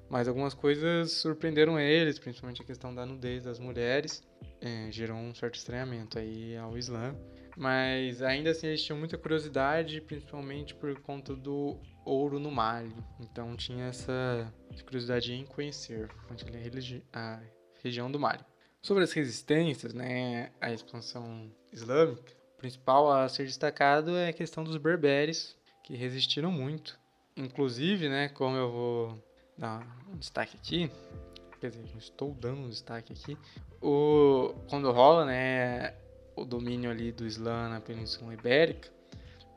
Mas 0.08 0.28
algumas 0.28 0.54
coisas 0.54 1.12
surpreenderam 1.12 1.78
eles, 1.78 2.18
principalmente 2.18 2.62
a 2.62 2.64
questão 2.64 2.94
da 2.94 3.04
nudez 3.04 3.44
das 3.44 3.58
mulheres, 3.58 4.22
é, 4.60 4.88
gerou 4.90 5.16
um 5.16 5.34
certo 5.34 5.56
estranhamento 5.56 6.18
aí 6.18 6.56
ao 6.56 6.78
Islã. 6.78 7.14
Mas 7.56 8.22
ainda 8.22 8.50
assim 8.50 8.68
eles 8.68 8.82
tinham 8.82 8.98
muita 8.98 9.18
curiosidade, 9.18 10.00
principalmente 10.00 10.74
por 10.74 10.98
conta 11.00 11.34
do 11.34 11.78
ouro 12.04 12.38
no 12.38 12.50
Mali. 12.50 12.94
Então 13.20 13.56
tinha 13.56 13.86
essa 13.86 14.52
curiosidade 14.84 15.32
em 15.32 15.44
conhecer 15.44 16.08
a, 17.12 17.34
a 17.34 17.40
região 17.82 18.10
do 18.10 18.18
Mali. 18.18 18.44
Sobre 18.82 19.04
as 19.04 19.12
resistências, 19.12 19.92
né, 19.92 20.52
a 20.60 20.72
expansão 20.72 21.52
islâmica, 21.72 22.32
o 22.54 22.58
principal 22.58 23.10
a 23.12 23.28
ser 23.28 23.44
destacado 23.44 24.16
é 24.16 24.28
a 24.28 24.32
questão 24.32 24.64
dos 24.64 24.76
berberes, 24.76 25.56
que 25.90 25.96
resistiram 25.96 26.52
muito. 26.52 26.98
Inclusive, 27.36 28.08
né, 28.08 28.28
como 28.28 28.56
eu 28.56 28.70
vou 28.70 29.24
dar 29.58 29.84
um 30.08 30.16
destaque 30.16 30.56
aqui, 30.56 30.90
quer 31.60 31.70
dizer, 31.70 31.84
estou 31.98 32.32
dando 32.32 32.60
um 32.60 32.68
destaque 32.68 33.12
aqui, 33.12 33.36
o, 33.82 34.54
quando 34.68 34.90
rola, 34.92 35.24
né, 35.24 35.94
o 36.36 36.44
domínio 36.44 36.90
ali 36.90 37.10
do 37.10 37.26
Islã 37.26 37.68
na 37.68 37.80
Península 37.80 38.32
Ibérica, 38.32 38.88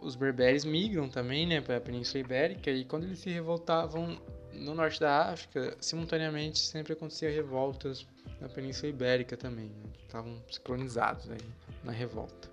os 0.01 0.15
berberes 0.15 0.65
migram 0.65 1.07
também, 1.07 1.45
né, 1.45 1.61
para 1.61 1.77
a 1.77 1.81
Península 1.81 2.21
Ibérica 2.21 2.71
e 2.71 2.83
quando 2.83 3.03
eles 3.03 3.19
se 3.19 3.29
revoltavam 3.29 4.19
no 4.53 4.73
norte 4.73 4.99
da 4.99 5.31
África, 5.31 5.77
simultaneamente 5.79 6.59
sempre 6.59 6.93
acontecia 6.93 7.29
revoltas 7.29 8.07
na 8.41 8.49
Península 8.49 8.89
Ibérica 8.89 9.37
também, 9.37 9.67
né, 9.67 9.89
estavam 10.01 10.41
sincronizados 10.49 11.29
aí 11.29 11.37
na 11.83 11.91
revolta. 11.91 12.52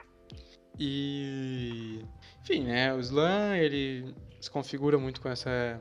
E 0.78 2.04
enfim, 2.42 2.64
né, 2.64 2.92
o 2.94 3.00
Islã 3.00 3.56
ele 3.56 4.14
se 4.40 4.50
configura 4.50 4.98
muito 4.98 5.20
com 5.20 5.28
essa 5.28 5.80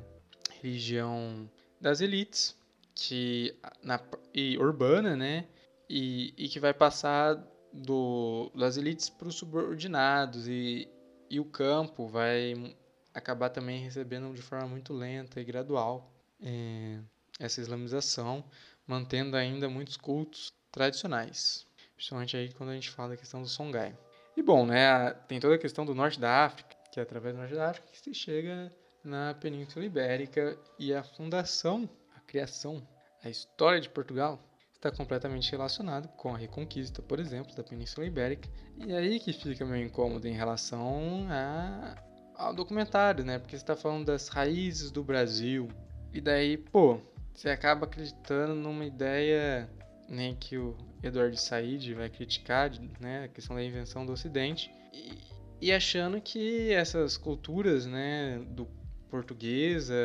religião 0.62 1.50
das 1.79 2.01
elites, 2.01 2.58
que 2.93 3.55
na 3.81 4.00
e 4.34 4.58
urbana, 4.58 5.15
né, 5.15 5.48
e, 5.89 6.34
e 6.38 6.50
que 6.50 6.60
vai 6.60 6.74
passar 6.74 7.36
do, 7.72 8.51
das 8.55 8.77
elites 8.77 9.10
para 9.10 9.27
os 9.27 9.36
subordinados 9.36 10.48
e, 10.48 10.88
e 11.29 11.39
o 11.39 11.46
campo 11.46 12.08
vai 12.08 12.75
acabar 13.13 13.50
também 13.50 13.84
recebendo 13.84 14.34
de 14.34 14.41
forma 14.41 14.67
muito 14.67 14.93
lenta 14.93 15.39
e 15.39 15.43
gradual 15.43 16.12
é, 16.41 17.00
essa 17.39 17.62
islamização, 17.62 18.43
mantendo 18.86 19.36
ainda 19.36 19.69
muitos 19.69 19.98
cultos 19.98 20.53
tradicionais, 20.72 21.65
principalmente 21.96 22.36
aí 22.38 22.51
quando 22.53 22.69
a 22.69 22.75
gente 22.75 22.89
fala 22.89 23.10
da 23.10 23.17
questão 23.17 23.41
do 23.41 23.48
Songhai. 23.48 23.98
E 24.39 24.41
bom, 24.41 24.65
né, 24.65 25.12
tem 25.27 25.38
toda 25.38 25.55
a 25.55 25.58
questão 25.58 25.86
do 25.86 25.93
norte 25.93 26.17
da 26.17 26.46
África, 26.46 26.74
que 26.93 26.98
é 26.98 27.03
através 27.03 27.36
do 27.36 27.39
norte 27.39 27.53
da 27.53 27.72
África 27.72 27.89
que 27.91 28.00
se 28.00 28.13
chega 28.13 28.72
na 29.03 29.34
Península 29.34 29.84
Ibérica 29.84 30.58
e 30.79 30.93
a 30.93 31.03
fundação, 31.03 31.89
a 32.15 32.22
criação, 32.22 32.81
a 33.22 33.29
história 33.29 33.81
de 33.81 33.89
Portugal 33.89 34.39
está 34.74 34.89
completamente 34.89 35.51
relacionado 35.51 36.08
com 36.15 36.34
a 36.34 36.38
reconquista, 36.38 37.01
por 37.01 37.19
exemplo, 37.19 37.53
da 37.53 37.65
Península 37.65 38.08
Ibérica. 38.08 38.48
E 38.77 38.93
aí 38.93 39.19
que 39.19 39.34
fica 39.34 39.65
meio 39.65 39.88
incômodo 39.88 40.25
em 40.25 40.34
relação 40.34 41.27
a, 41.29 41.96
ao 42.38 42.53
documentário, 42.53 43.25
né? 43.25 43.39
Porque 43.39 43.58
você 43.58 43.62
está 43.62 43.75
falando 43.75 44.05
das 44.05 44.29
raízes 44.29 44.89
do 44.89 45.03
Brasil. 45.03 45.67
E 46.13 46.22
daí, 46.22 46.55
pô, 46.55 47.01
você 47.34 47.50
acaba 47.50 47.86
acreditando 47.86 48.55
numa 48.55 48.86
ideia 48.86 49.69
né, 50.09 50.35
que 50.39 50.57
o 50.57 50.75
Eduardo 51.03 51.37
Said 51.37 51.93
vai 51.93 52.09
criticar, 52.09 52.71
né? 52.99 53.25
A 53.25 53.27
questão 53.27 53.55
da 53.55 53.63
invenção 53.63 54.05
do 54.05 54.11
Ocidente. 54.11 54.71
E, 54.91 55.17
e 55.61 55.71
achando 55.71 56.19
que 56.19 56.71
essas 56.71 57.15
culturas, 57.15 57.85
né, 57.85 58.39
do 58.49 58.67
portuguesa, 59.09 59.95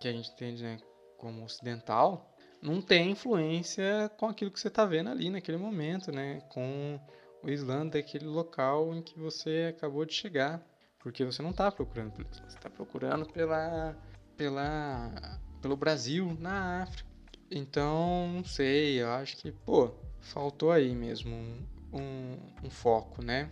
que 0.00 0.06
a 0.06 0.12
gente 0.12 0.30
entende 0.30 0.62
né, 0.62 0.78
como 1.16 1.44
ocidental, 1.44 2.30
não 2.60 2.80
tem 2.80 3.10
influência 3.10 4.10
com 4.18 4.26
aquilo 4.26 4.50
que 4.50 4.60
você 4.60 4.68
está 4.68 4.84
vendo 4.84 5.10
ali 5.10 5.30
naquele 5.30 5.58
momento, 5.58 6.12
né? 6.12 6.40
Com 6.48 7.00
o 7.42 7.50
Islã 7.50 7.86
daquele 7.86 8.26
local 8.26 8.94
em 8.94 9.02
que 9.02 9.18
você 9.18 9.74
acabou 9.76 10.04
de 10.04 10.14
chegar. 10.14 10.62
Porque 11.00 11.24
você 11.24 11.42
não 11.42 11.50
está 11.50 11.70
procurando 11.72 12.12
pelo 12.12 12.28
Islã, 12.30 12.48
você 12.48 12.56
está 12.56 12.70
procurando 12.70 13.26
pela, 13.26 13.96
pela, 14.36 15.40
pelo 15.60 15.76
Brasil 15.76 16.36
na 16.38 16.82
África. 16.82 17.11
Então, 17.54 18.30
não 18.32 18.44
sei, 18.44 19.02
eu 19.02 19.10
acho 19.10 19.36
que, 19.36 19.52
pô, 19.52 19.90
faltou 20.20 20.72
aí 20.72 20.94
mesmo 20.94 21.36
um, 21.92 22.38
um, 22.64 22.70
foco, 22.70 23.22
né? 23.22 23.50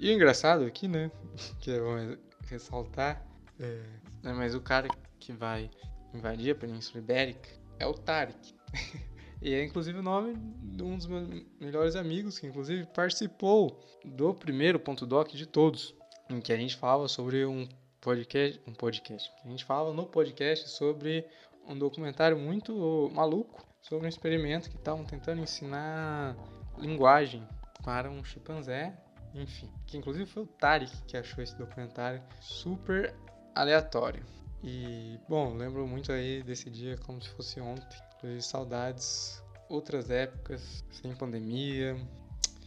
E 0.00 0.10
o 0.10 0.12
engraçado 0.12 0.64
aqui, 0.64 0.88
né? 0.88 1.08
Que 1.60 1.70
é 1.70 1.78
bom 1.78 2.16
ressaltar, 2.48 3.24
é, 3.60 3.80
né, 4.24 4.32
mas 4.32 4.56
o 4.56 4.60
cara 4.60 4.88
que 5.20 5.32
vai 5.32 5.70
invadir 6.12 6.50
a 6.50 6.54
Península 6.56 6.98
Ibérica 6.98 7.48
é 7.78 7.86
o 7.86 7.94
Tarek. 7.94 8.54
e 9.40 9.54
é 9.54 9.64
inclusive 9.64 10.00
o 10.00 10.02
nome 10.02 10.34
de 10.60 10.82
um 10.82 10.96
dos 10.96 11.06
meus 11.06 11.28
melhores 11.60 11.94
amigos, 11.94 12.40
que 12.40 12.48
inclusive 12.48 12.86
participou 12.86 13.80
do 14.04 14.34
primeiro 14.34 14.80
ponto 14.80 15.06
doc 15.06 15.30
de 15.30 15.46
todos, 15.46 15.94
em 16.28 16.40
que 16.40 16.52
a 16.52 16.56
gente 16.56 16.74
falava 16.74 17.06
sobre 17.06 17.46
um 17.46 17.68
podcast, 18.00 18.60
um 18.66 18.74
podcast. 18.74 19.30
A 19.44 19.48
gente 19.48 19.64
falava 19.64 19.94
no 19.94 20.06
podcast 20.06 20.68
sobre 20.68 21.24
um 21.68 21.78
documentário 21.78 22.38
muito 22.38 23.10
maluco 23.14 23.64
sobre 23.80 24.06
um 24.06 24.08
experimento 24.08 24.70
que 24.70 24.76
estavam 24.76 25.04
tentando 25.04 25.40
ensinar 25.40 26.36
linguagem 26.78 27.46
para 27.82 28.10
um 28.10 28.24
chimpanzé, 28.24 28.96
enfim, 29.34 29.70
que 29.86 29.96
inclusive 29.96 30.26
foi 30.26 30.42
o 30.42 30.46
Tarek 30.46 31.02
que 31.06 31.16
achou 31.16 31.42
esse 31.42 31.56
documentário 31.56 32.22
super 32.40 33.14
aleatório. 33.54 34.24
E, 34.62 35.18
bom, 35.28 35.54
lembro 35.54 35.86
muito 35.86 36.10
aí 36.10 36.42
desse 36.42 36.70
dia 36.70 36.96
como 36.98 37.20
se 37.20 37.28
fosse 37.30 37.60
ontem, 37.60 37.98
Inclusive, 38.16 38.42
saudades, 38.42 39.42
outras 39.68 40.08
épocas, 40.08 40.82
sem 40.90 41.14
pandemia, 41.14 41.94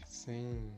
sem, 0.06 0.72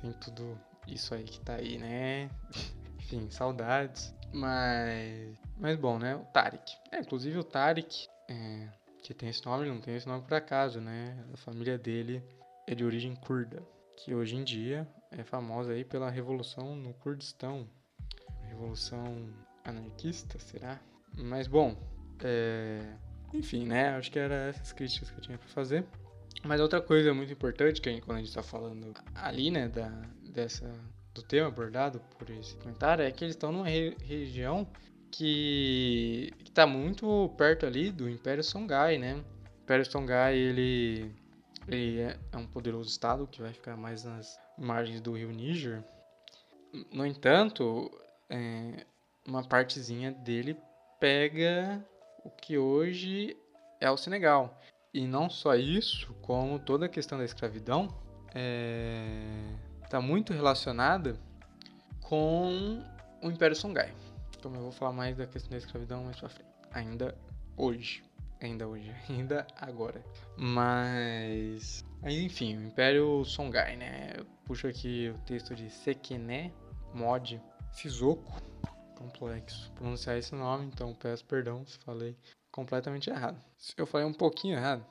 sem 0.00 0.12
tudo 0.12 0.56
isso 0.86 1.12
aí 1.12 1.24
que 1.24 1.40
tá 1.40 1.56
aí, 1.56 1.78
né? 1.78 2.30
Enfim, 3.00 3.28
saudades. 3.30 4.14
Mas, 4.32 5.38
mas 5.58 5.76
bom, 5.76 5.98
né? 5.98 6.16
O 6.16 6.24
Tarek. 6.26 6.72
É, 6.90 7.00
inclusive 7.00 7.38
o 7.38 7.44
Tarek, 7.44 8.08
é, 8.28 8.68
que 9.02 9.12
tem 9.12 9.28
esse 9.28 9.44
nome, 9.44 9.68
não 9.68 9.80
tem 9.80 9.94
esse 9.94 10.06
nome 10.06 10.22
por 10.22 10.34
acaso, 10.34 10.80
né? 10.80 11.16
A 11.32 11.36
família 11.36 11.76
dele 11.78 12.22
é 12.66 12.74
de 12.74 12.84
origem 12.84 13.14
curda, 13.14 13.62
que 13.96 14.14
hoje 14.14 14.36
em 14.36 14.44
dia 14.44 14.88
é 15.10 15.22
famosa 15.22 15.72
aí 15.72 15.84
pela 15.84 16.10
revolução 16.10 16.74
no 16.74 16.94
Kurdistão. 16.94 17.68
Revolução 18.48 19.28
anarquista, 19.64 20.38
será? 20.38 20.80
Mas 21.16 21.46
bom, 21.46 21.76
é... 22.22 22.94
enfim, 23.32 23.66
né? 23.66 23.96
Acho 23.96 24.10
que 24.10 24.18
era 24.18 24.48
essas 24.48 24.72
críticas 24.72 25.10
que 25.10 25.18
eu 25.18 25.22
tinha 25.22 25.38
para 25.38 25.48
fazer. 25.48 25.84
Mas 26.42 26.60
outra 26.60 26.80
coisa 26.80 27.12
muito 27.14 27.32
importante 27.32 27.80
que 27.80 27.88
a 27.88 27.92
gente, 27.92 28.02
quando 28.02 28.16
a 28.16 28.20
gente 28.20 28.28
está 28.28 28.42
falando 28.42 28.92
ali, 29.14 29.50
né, 29.50 29.68
da, 29.68 29.88
dessa 30.32 30.72
do 31.14 31.22
tema 31.22 31.48
abordado 31.48 32.00
por 32.18 32.28
esse 32.30 32.54
comentário 32.56 33.04
é 33.04 33.10
que 33.10 33.24
eles 33.24 33.34
estão 33.34 33.52
numa 33.52 33.68
re 33.68 33.96
região 34.00 34.66
que 35.10 36.32
está 36.44 36.66
muito 36.66 37.32
perto 37.36 37.66
ali 37.66 37.90
do 37.90 38.08
Império 38.08 38.42
Songhai, 38.42 38.96
né? 38.96 39.14
O 39.14 39.62
Império 39.62 39.84
Songhai 39.84 40.36
ele 40.36 41.14
ele 41.68 42.00
é, 42.00 42.18
é 42.32 42.36
um 42.36 42.46
poderoso 42.46 42.88
estado 42.88 43.26
que 43.26 43.42
vai 43.42 43.52
ficar 43.52 43.76
mais 43.76 44.04
nas 44.04 44.38
margens 44.58 45.00
do 45.00 45.12
rio 45.12 45.30
Níger. 45.30 45.84
No 46.90 47.06
entanto, 47.06 47.90
é, 48.28 48.84
uma 49.26 49.44
partezinha 49.44 50.10
dele 50.10 50.56
pega 50.98 51.84
o 52.24 52.30
que 52.30 52.56
hoje 52.56 53.36
é 53.80 53.90
o 53.90 53.96
Senegal. 53.96 54.58
E 54.92 55.06
não 55.06 55.28
só 55.30 55.54
isso, 55.54 56.12
como 56.22 56.58
toda 56.58 56.86
a 56.86 56.88
questão 56.88 57.18
da 57.18 57.24
escravidão 57.24 57.88
é, 58.34 59.54
tá 59.92 60.00
muito 60.00 60.32
relacionada 60.32 61.20
com 62.00 62.82
o 63.22 63.30
Império 63.30 63.54
Songhai. 63.54 63.94
Então 64.38 64.50
eu 64.54 64.62
vou 64.62 64.72
falar 64.72 64.92
mais 64.92 65.18
da 65.18 65.26
questão 65.26 65.50
da 65.50 65.58
escravidão 65.58 66.04
mais 66.04 66.18
pra 66.18 66.30
frente. 66.30 66.48
Ainda 66.70 67.14
hoje. 67.58 68.02
Ainda 68.40 68.66
hoje. 68.66 68.90
Ainda 69.10 69.46
agora. 69.54 70.02
Mas. 70.34 71.84
Mas 72.00 72.14
enfim, 72.14 72.56
o 72.56 72.62
Império 72.62 73.22
Songhai, 73.26 73.76
né? 73.76 74.14
Eu 74.16 74.24
puxo 74.46 74.66
aqui 74.66 75.12
o 75.14 75.18
texto 75.26 75.54
de 75.54 75.68
Sekene 75.68 76.54
Mod 76.94 77.38
Sissoko. 77.72 78.40
Complexo 78.96 79.70
pronunciar 79.72 80.16
esse 80.16 80.34
nome, 80.34 80.66
então 80.66 80.94
peço 80.94 81.24
perdão 81.26 81.66
se 81.66 81.76
falei 81.80 82.16
completamente 82.50 83.10
errado. 83.10 83.38
Se 83.58 83.74
eu 83.76 83.86
falei 83.86 84.06
um 84.06 84.14
pouquinho 84.14 84.56
errado, 84.56 84.86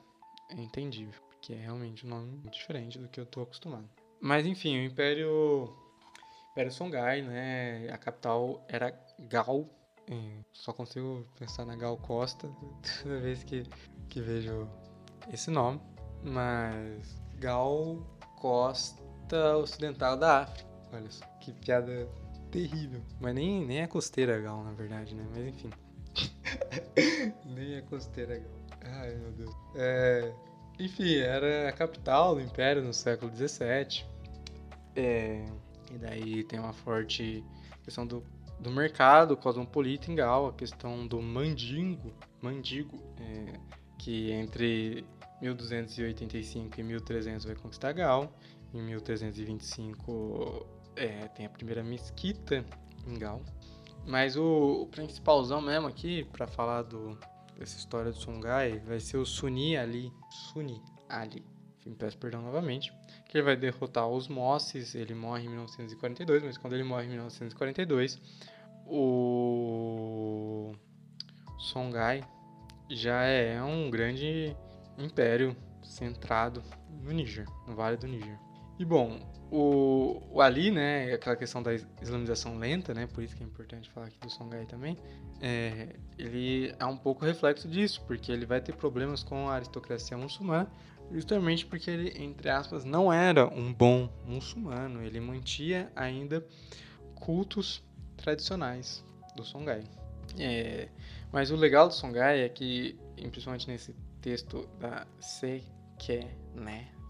é 0.50 0.60
entendível, 0.60 1.20
porque 1.28 1.54
é 1.54 1.56
realmente 1.56 2.06
um 2.06 2.10
nome 2.10 2.38
diferente 2.50 2.98
do 2.98 3.08
que 3.08 3.18
eu 3.18 3.26
tô 3.26 3.40
acostumado. 3.42 3.88
Mas 4.22 4.46
enfim, 4.46 4.78
o 4.78 4.84
Império 4.84 5.68
Império 6.52 6.70
Songhai, 6.70 7.22
né? 7.22 7.88
A 7.92 7.98
capital 7.98 8.64
era 8.68 8.96
Gal. 9.18 9.68
Só 10.52 10.72
consigo 10.72 11.26
pensar 11.38 11.64
na 11.64 11.74
Gal 11.74 11.96
Costa 11.96 12.48
toda 13.02 13.18
vez 13.18 13.42
que, 13.42 13.64
que 14.08 14.20
vejo 14.20 14.68
esse 15.32 15.50
nome. 15.50 15.80
Mas 16.22 17.20
Gal 17.38 17.98
Costa 18.36 19.56
Ocidental 19.56 20.16
da 20.16 20.42
África. 20.42 20.70
Olha 20.92 21.10
só, 21.10 21.24
que 21.40 21.52
piada 21.52 22.08
terrível. 22.52 23.02
Mas 23.18 23.34
nem, 23.34 23.66
nem 23.66 23.80
é 23.80 23.86
costeira 23.88 24.38
Gal, 24.40 24.62
na 24.62 24.72
verdade, 24.72 25.16
né? 25.16 25.26
Mas 25.30 25.46
enfim. 25.48 25.70
nem 27.44 27.74
é 27.74 27.80
costeira 27.82 28.38
Gal. 28.38 28.62
Ai, 29.00 29.16
meu 29.16 29.32
Deus. 29.32 29.54
É, 29.74 30.32
enfim, 30.78 31.16
era 31.16 31.68
a 31.68 31.72
capital 31.72 32.34
do 32.34 32.40
Império 32.40 32.82
no 32.82 32.92
século 32.92 33.34
XVII. 33.34 34.11
É, 34.94 35.44
e 35.90 35.98
daí 35.98 36.44
tem 36.44 36.58
uma 36.58 36.72
forte 36.72 37.44
questão 37.82 38.06
do, 38.06 38.24
do 38.58 38.70
mercado 38.70 39.36
cosmopolita 39.36 40.10
em 40.10 40.14
Gal, 40.14 40.48
a 40.48 40.52
questão 40.52 41.06
do 41.06 41.20
mandingo, 41.20 42.12
mandigo, 42.40 42.98
é, 43.18 43.58
que 43.98 44.30
entre 44.32 45.04
1285 45.40 46.78
e 46.78 46.82
1300 46.82 47.44
vai 47.44 47.54
conquistar 47.56 47.92
Gal. 47.92 48.32
Em 48.72 48.80
1325 48.80 50.66
é, 50.96 51.28
tem 51.28 51.46
a 51.46 51.50
primeira 51.50 51.82
mesquita 51.82 52.64
em 53.06 53.18
Gal. 53.18 53.42
Mas 54.06 54.36
o, 54.36 54.82
o 54.82 54.86
principalzão 54.86 55.60
mesmo 55.60 55.86
aqui, 55.86 56.24
para 56.32 56.46
falar 56.46 56.82
do, 56.82 57.18
dessa 57.56 57.76
história 57.76 58.10
do 58.10 58.18
Songhai, 58.18 58.80
vai 58.80 58.98
ser 58.98 59.16
o 59.16 59.26
Suni 59.26 59.76
Ali. 59.76 60.12
Suni 60.52 60.80
Ali. 61.08 61.44
Enfim, 61.78 61.94
peço 61.94 62.18
perdão 62.18 62.42
novamente 62.42 62.92
que 63.32 63.38
ele 63.38 63.46
vai 63.46 63.56
derrotar 63.56 64.06
os 64.06 64.28
Mosses, 64.28 64.94
ele 64.94 65.14
morre 65.14 65.46
em 65.46 65.48
1942, 65.48 66.42
mas 66.42 66.58
quando 66.58 66.74
ele 66.74 66.84
morre 66.84 67.06
em 67.06 67.08
1942, 67.08 68.20
o 68.86 70.74
Songhai 71.58 72.22
já 72.90 73.22
é 73.22 73.62
um 73.62 73.88
grande 73.88 74.54
império 74.98 75.56
centrado 75.82 76.62
no 76.90 77.10
Níger, 77.10 77.46
no 77.66 77.74
Vale 77.74 77.96
do 77.96 78.06
Níger. 78.06 78.38
E 78.82 78.84
bom, 78.84 79.20
o, 79.48 80.20
o 80.32 80.40
Ali, 80.40 80.72
né, 80.72 81.12
aquela 81.12 81.36
questão 81.36 81.62
da 81.62 81.72
islamização 81.72 82.58
lenta, 82.58 82.92
né, 82.92 83.06
por 83.06 83.22
isso 83.22 83.36
que 83.36 83.44
é 83.44 83.46
importante 83.46 83.88
falar 83.88 84.08
aqui 84.08 84.18
do 84.18 84.28
Songhai 84.28 84.66
também, 84.66 84.96
é, 85.40 85.94
ele 86.18 86.74
é 86.80 86.84
um 86.84 86.96
pouco 86.96 87.24
reflexo 87.24 87.68
disso, 87.68 88.02
porque 88.08 88.32
ele 88.32 88.44
vai 88.44 88.60
ter 88.60 88.74
problemas 88.74 89.22
com 89.22 89.48
a 89.48 89.54
aristocracia 89.54 90.18
muçulmana, 90.18 90.68
justamente 91.12 91.64
porque 91.64 91.88
ele, 91.88 92.12
entre 92.20 92.50
aspas, 92.50 92.84
não 92.84 93.12
era 93.12 93.46
um 93.46 93.72
bom 93.72 94.10
muçulmano, 94.26 95.00
ele 95.00 95.20
mantinha 95.20 95.92
ainda 95.94 96.44
cultos 97.14 97.84
tradicionais 98.16 99.04
do 99.36 99.44
Songhai. 99.44 99.84
É, 100.40 100.88
mas 101.30 101.52
o 101.52 101.54
legal 101.54 101.86
do 101.86 101.94
Songhai 101.94 102.40
é 102.40 102.48
que, 102.48 102.98
principalmente 103.30 103.68
nesse 103.68 103.94
texto 104.20 104.68
da 104.80 105.06
Sekene, 105.20 106.26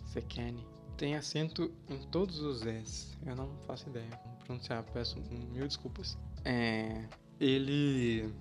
Sekene, 0.04 0.70
tem 0.96 1.16
acento 1.16 1.72
em 1.88 1.98
todos 2.10 2.40
os 2.40 2.64
S. 2.64 3.16
Eu 3.26 3.36
não 3.36 3.50
faço 3.66 3.88
ideia 3.88 4.08
como 4.22 4.36
pronunciar, 4.36 4.82
peço 4.92 5.18
mil 5.52 5.66
desculpas. 5.66 6.18
É, 6.44 7.04
ele, 7.40 8.32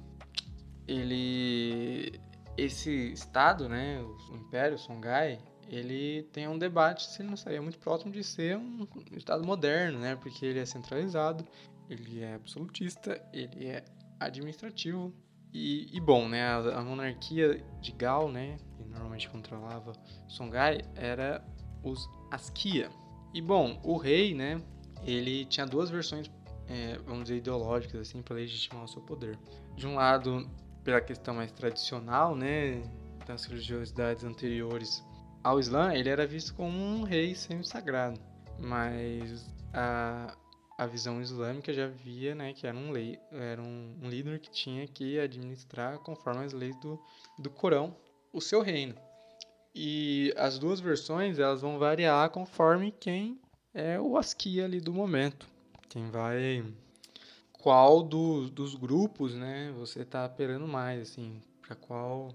ele, 0.87 2.19
esse 2.57 3.11
estado, 3.11 3.67
né, 3.69 4.01
o 4.01 4.35
Império 4.35 4.77
Songhai, 4.77 5.39
ele 5.71 6.23
tem 6.33 6.47
um 6.47 6.57
debate 6.57 7.03
se 7.03 7.21
ele 7.21 7.29
não 7.29 7.35
estaria 7.35 7.61
muito 7.61 7.79
próximo 7.79 8.11
de 8.11 8.23
ser 8.23 8.57
um 8.57 8.85
Estado 9.15 9.45
moderno, 9.45 9.99
né? 9.99 10.17
Porque 10.17 10.45
ele 10.45 10.59
é 10.59 10.65
centralizado, 10.65 11.47
ele 11.89 12.21
é 12.21 12.33
absolutista, 12.33 13.21
ele 13.31 13.67
é 13.67 13.85
administrativo 14.19 15.13
e, 15.53 15.95
e 15.95 15.99
bom, 16.01 16.27
né? 16.27 16.43
A, 16.43 16.79
a, 16.79 16.81
monarquia 16.81 17.63
de 17.79 17.91
Gal, 17.93 18.29
né? 18.29 18.57
Que 18.75 18.83
normalmente 18.83 19.29
controlava 19.29 19.93
Songhai, 20.27 20.81
era 20.93 21.41
os 21.83 22.09
Askia. 22.31 22.89
E 23.33 23.41
bom, 23.41 23.79
o 23.83 23.97
rei, 23.97 24.33
né? 24.33 24.61
Ele 25.03 25.45
tinha 25.45 25.65
duas 25.65 25.89
versões, 25.89 26.31
é, 26.67 26.97
vamos 27.05 27.23
dizer, 27.23 27.37
ideológicas, 27.37 28.01
assim, 28.01 28.21
para 28.21 28.35
legitimar 28.35 28.85
o 28.85 28.87
seu 28.87 29.01
poder. 29.01 29.37
De 29.75 29.85
um 29.85 29.95
lado, 29.95 30.49
pela 30.83 31.01
questão 31.01 31.35
mais 31.35 31.51
tradicional, 31.51 32.35
né? 32.35 32.81
Das 33.27 33.45
religiosidades 33.45 34.23
anteriores 34.23 35.03
ao 35.43 35.59
Islã, 35.59 35.93
ele 35.93 36.09
era 36.09 36.25
visto 36.25 36.53
como 36.53 36.77
um 36.77 37.03
rei 37.03 37.33
semi-sagrado, 37.33 38.19
mas 38.59 39.51
a, 39.73 40.35
a 40.77 40.85
visão 40.85 41.21
islâmica 41.21 41.73
já 41.73 41.87
via 41.87 42.35
né, 42.35 42.53
que 42.53 42.67
era, 42.67 42.77
um, 42.77 42.91
lei, 42.91 43.19
era 43.31 43.61
um, 43.61 43.97
um 44.01 44.09
líder 44.09 44.39
que 44.39 44.51
tinha 44.51 44.87
que 44.87 45.19
administrar, 45.19 45.97
conforme 45.99 46.45
as 46.45 46.53
leis 46.53 46.75
do, 46.79 46.99
do 47.39 47.49
Corão, 47.49 47.95
o 48.31 48.39
seu 48.39 48.61
reino. 48.61 48.95
E 49.73 50.34
as 50.38 50.60
duas 50.60 50.79
versões 50.79 51.39
elas 51.39 51.62
vão 51.62 51.79
variar 51.79 52.29
conforme 52.29 52.91
quem 52.91 53.39
é 53.73 53.99
o 53.99 54.17
askia 54.17 54.65
ali 54.65 54.81
do 54.81 54.93
momento. 54.93 55.47
Quem 55.89 56.10
vai. 56.10 56.63
Qual 57.53 58.03
do, 58.03 58.49
dos 58.49 58.75
grupos 58.75 59.36
né, 59.36 59.71
você 59.77 60.01
está 60.01 60.25
operando 60.25 60.67
mais, 60.67 61.01
assim, 61.01 61.39
para 61.62 61.75
qual, 61.75 62.34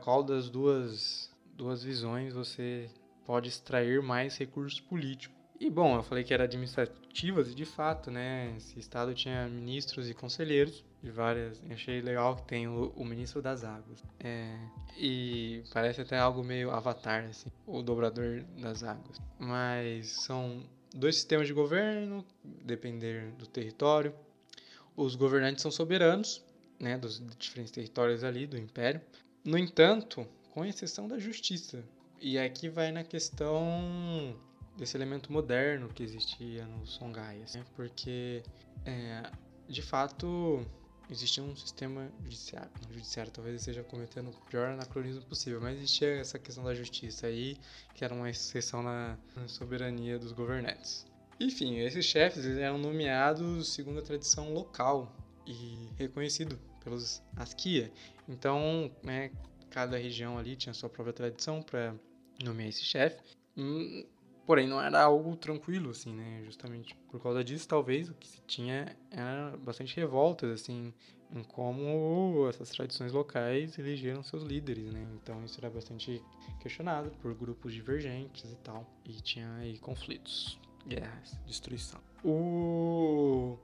qual 0.00 0.22
das 0.22 0.48
duas 0.48 1.30
duas 1.58 1.82
visões 1.82 2.32
você 2.32 2.88
pode 3.26 3.48
extrair 3.48 4.00
mais 4.00 4.38
recursos 4.38 4.80
políticos. 4.80 5.37
E 5.60 5.68
bom, 5.68 5.96
eu 5.96 6.02
falei 6.04 6.22
que 6.22 6.32
era 6.32 6.44
administrativas 6.44 7.50
e 7.50 7.54
de 7.54 7.64
fato, 7.64 8.12
né, 8.12 8.54
esse 8.56 8.78
estado 8.78 9.12
tinha 9.12 9.48
ministros 9.48 10.08
e 10.08 10.14
conselheiros 10.14 10.84
de 11.02 11.10
várias. 11.10 11.60
Eu 11.68 11.74
achei 11.74 12.00
legal 12.00 12.36
que 12.36 12.42
tem 12.42 12.68
o, 12.68 12.92
o 12.94 13.04
ministro 13.04 13.42
das 13.42 13.64
águas. 13.64 14.02
É, 14.20 14.56
e 14.96 15.64
parece 15.72 16.00
até 16.00 16.16
algo 16.16 16.44
meio 16.44 16.70
avatar, 16.70 17.24
assim, 17.24 17.50
o 17.66 17.82
dobrador 17.82 18.44
das 18.56 18.84
águas. 18.84 19.20
Mas 19.36 20.08
são 20.22 20.62
dois 20.94 21.16
sistemas 21.16 21.48
de 21.48 21.52
governo, 21.52 22.24
depender 22.44 23.32
do 23.32 23.46
território. 23.46 24.14
Os 24.96 25.16
governantes 25.16 25.62
são 25.62 25.72
soberanos, 25.72 26.40
né, 26.78 26.96
dos 26.96 27.20
diferentes 27.36 27.72
territórios 27.72 28.22
ali 28.22 28.46
do 28.46 28.56
império. 28.56 29.00
No 29.44 29.58
entanto, 29.58 30.24
com 30.52 30.64
exceção 30.64 31.08
da 31.08 31.18
justiça. 31.18 31.82
E 32.20 32.38
aqui 32.38 32.68
vai 32.68 32.92
na 32.92 33.04
questão 33.04 34.36
desse 34.78 34.96
elemento 34.96 35.32
moderno 35.32 35.88
que 35.88 36.02
existia 36.02 36.64
no 36.64 36.86
Songhai, 36.86 37.42
assim, 37.42 37.62
porque 37.74 38.42
é, 38.86 39.22
de 39.68 39.82
fato 39.82 40.64
existia 41.10 41.42
um 41.42 41.56
sistema 41.56 42.10
judiciário. 42.22 42.70
O 42.88 42.92
judiciário 42.92 43.32
talvez 43.32 43.56
esteja 43.56 43.82
cometendo 43.82 44.30
o 44.30 44.32
pior 44.48 44.68
anacronismo 44.68 45.22
possível, 45.22 45.60
mas 45.60 45.78
existia 45.78 46.20
essa 46.20 46.38
questão 46.38 46.62
da 46.62 46.74
justiça 46.74 47.26
aí, 47.26 47.56
que 47.94 48.04
era 48.04 48.14
uma 48.14 48.30
exceção 48.30 48.82
na, 48.82 49.18
na 49.34 49.48
soberania 49.48 50.18
dos 50.18 50.32
governantes. 50.32 51.06
Enfim, 51.40 51.78
esses 51.78 52.04
chefes 52.04 52.44
eram 52.46 52.78
nomeados 52.78 53.72
segundo 53.72 53.98
a 53.98 54.02
tradição 54.02 54.52
local 54.52 55.14
e 55.46 55.88
reconhecido 55.96 56.58
pelos 56.84 57.22
Askia. 57.36 57.92
Então, 58.28 58.90
né, 59.02 59.30
cada 59.70 59.96
região 59.96 60.38
ali 60.38 60.56
tinha 60.56 60.74
sua 60.74 60.88
própria 60.88 61.12
tradição 61.12 61.62
para 61.62 61.94
nomear 62.42 62.68
esse 62.68 62.84
chefe. 62.84 63.18
Porém, 64.48 64.66
não 64.66 64.80
era 64.80 65.02
algo 65.02 65.36
tranquilo, 65.36 65.90
assim, 65.90 66.10
né? 66.10 66.40
Justamente 66.42 66.96
por 67.10 67.22
causa 67.22 67.44
disso, 67.44 67.68
talvez, 67.68 68.08
o 68.08 68.14
que 68.14 68.26
se 68.26 68.40
tinha 68.46 68.96
era 69.10 69.54
bastante 69.58 69.94
revoltas, 69.94 70.50
assim, 70.50 70.90
em 71.30 71.42
como 71.44 72.48
essas 72.48 72.70
tradições 72.70 73.12
locais 73.12 73.78
elegeram 73.78 74.22
seus 74.22 74.42
líderes, 74.42 74.90
né? 74.90 75.06
Então, 75.16 75.44
isso 75.44 75.60
era 75.60 75.68
bastante 75.68 76.22
questionado 76.60 77.10
por 77.20 77.34
grupos 77.34 77.74
divergentes 77.74 78.50
e 78.50 78.56
tal. 78.56 78.90
E 79.04 79.20
tinha 79.20 79.52
aí 79.56 79.76
conflitos 79.80 80.58
guerras, 80.86 81.38
destruição. 81.46 82.00
O 82.24 83.58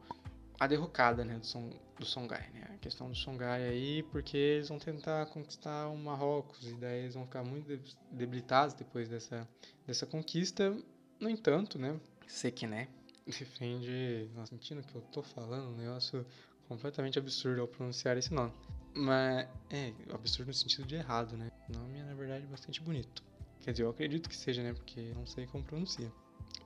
a 0.59 0.67
derrocada, 0.67 1.25
né, 1.25 1.39
do, 1.39 1.47
Son, 1.47 1.71
do 1.99 2.07
Songhai, 2.07 2.49
né? 2.53 2.65
A 2.75 2.79
questão 2.79 3.09
do 3.09 3.17
Songhai 3.17 3.69
aí, 3.69 4.03
porque 4.05 4.37
eles 4.37 4.69
vão 4.69 4.79
tentar 4.79 5.27
conquistar 5.27 5.89
o 5.89 5.97
Marrocos 5.97 6.67
e 6.67 6.75
daí 6.75 7.01
eles 7.01 7.15
vão 7.15 7.25
ficar 7.25 7.43
muito 7.45 7.67
debilitados 8.11 8.75
depois 8.75 9.09
dessa, 9.09 9.49
dessa 9.87 10.07
conquista. 10.07 10.77
No 11.21 11.29
entanto, 11.29 11.79
né, 11.79 11.99
Sekiné 12.27 12.89
defende, 13.27 14.31
nossa, 14.35 14.51
sentindo 14.51 14.83
que 14.83 14.95
eu 14.95 15.01
tô 15.01 15.23
falando, 15.23 15.71
um 15.71 15.77
negócio 15.77 16.27
completamente 16.69 17.19
absurdo 17.19 17.61
ao 17.61 17.69
pronunciar 17.69 18.17
esse 18.17 18.33
nome. 18.33 18.53
Mas 18.95 19.49
é 19.71 19.93
absurdo 20.13 20.49
no 20.49 20.55
sentido 20.55 20.87
de 20.87 20.95
errado, 20.95 21.37
né? 21.37 21.51
O 21.69 21.73
nome 21.73 21.99
é 21.99 22.03
na 22.05 22.15
verdade 22.15 22.47
bastante 22.47 22.81
bonito. 22.81 23.25
Quer 23.61 23.73
dizer, 23.73 23.83
eu 23.83 23.91
acredito 23.91 24.29
que 24.29 24.37
seja, 24.37 24.63
né? 24.63 24.73
Porque 24.73 25.13
não 25.15 25.27
sei 25.27 25.47
como 25.47 25.65
pronuncia 25.65 26.13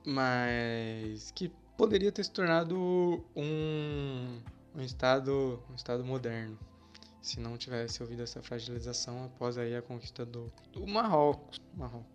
mas 0.05 1.31
que 1.31 1.51
poderia 1.79 2.11
ter 2.11 2.25
se 2.25 2.31
tornado 2.31 2.77
um, 3.33 4.41
um 4.75 4.81
estado 4.81 5.63
um 5.71 5.75
estado 5.75 6.03
moderno 6.03 6.59
se 7.21 7.39
não 7.39 7.57
tivesse 7.57 8.03
ouvido 8.03 8.21
essa 8.21 8.41
fragilização 8.41 9.23
após 9.23 9.57
aí 9.57 9.73
a 9.73 9.81
conquista 9.81 10.25
do, 10.25 10.51
do 10.73 10.85
Marrocos, 10.85 11.57
Marrocos. 11.73 12.11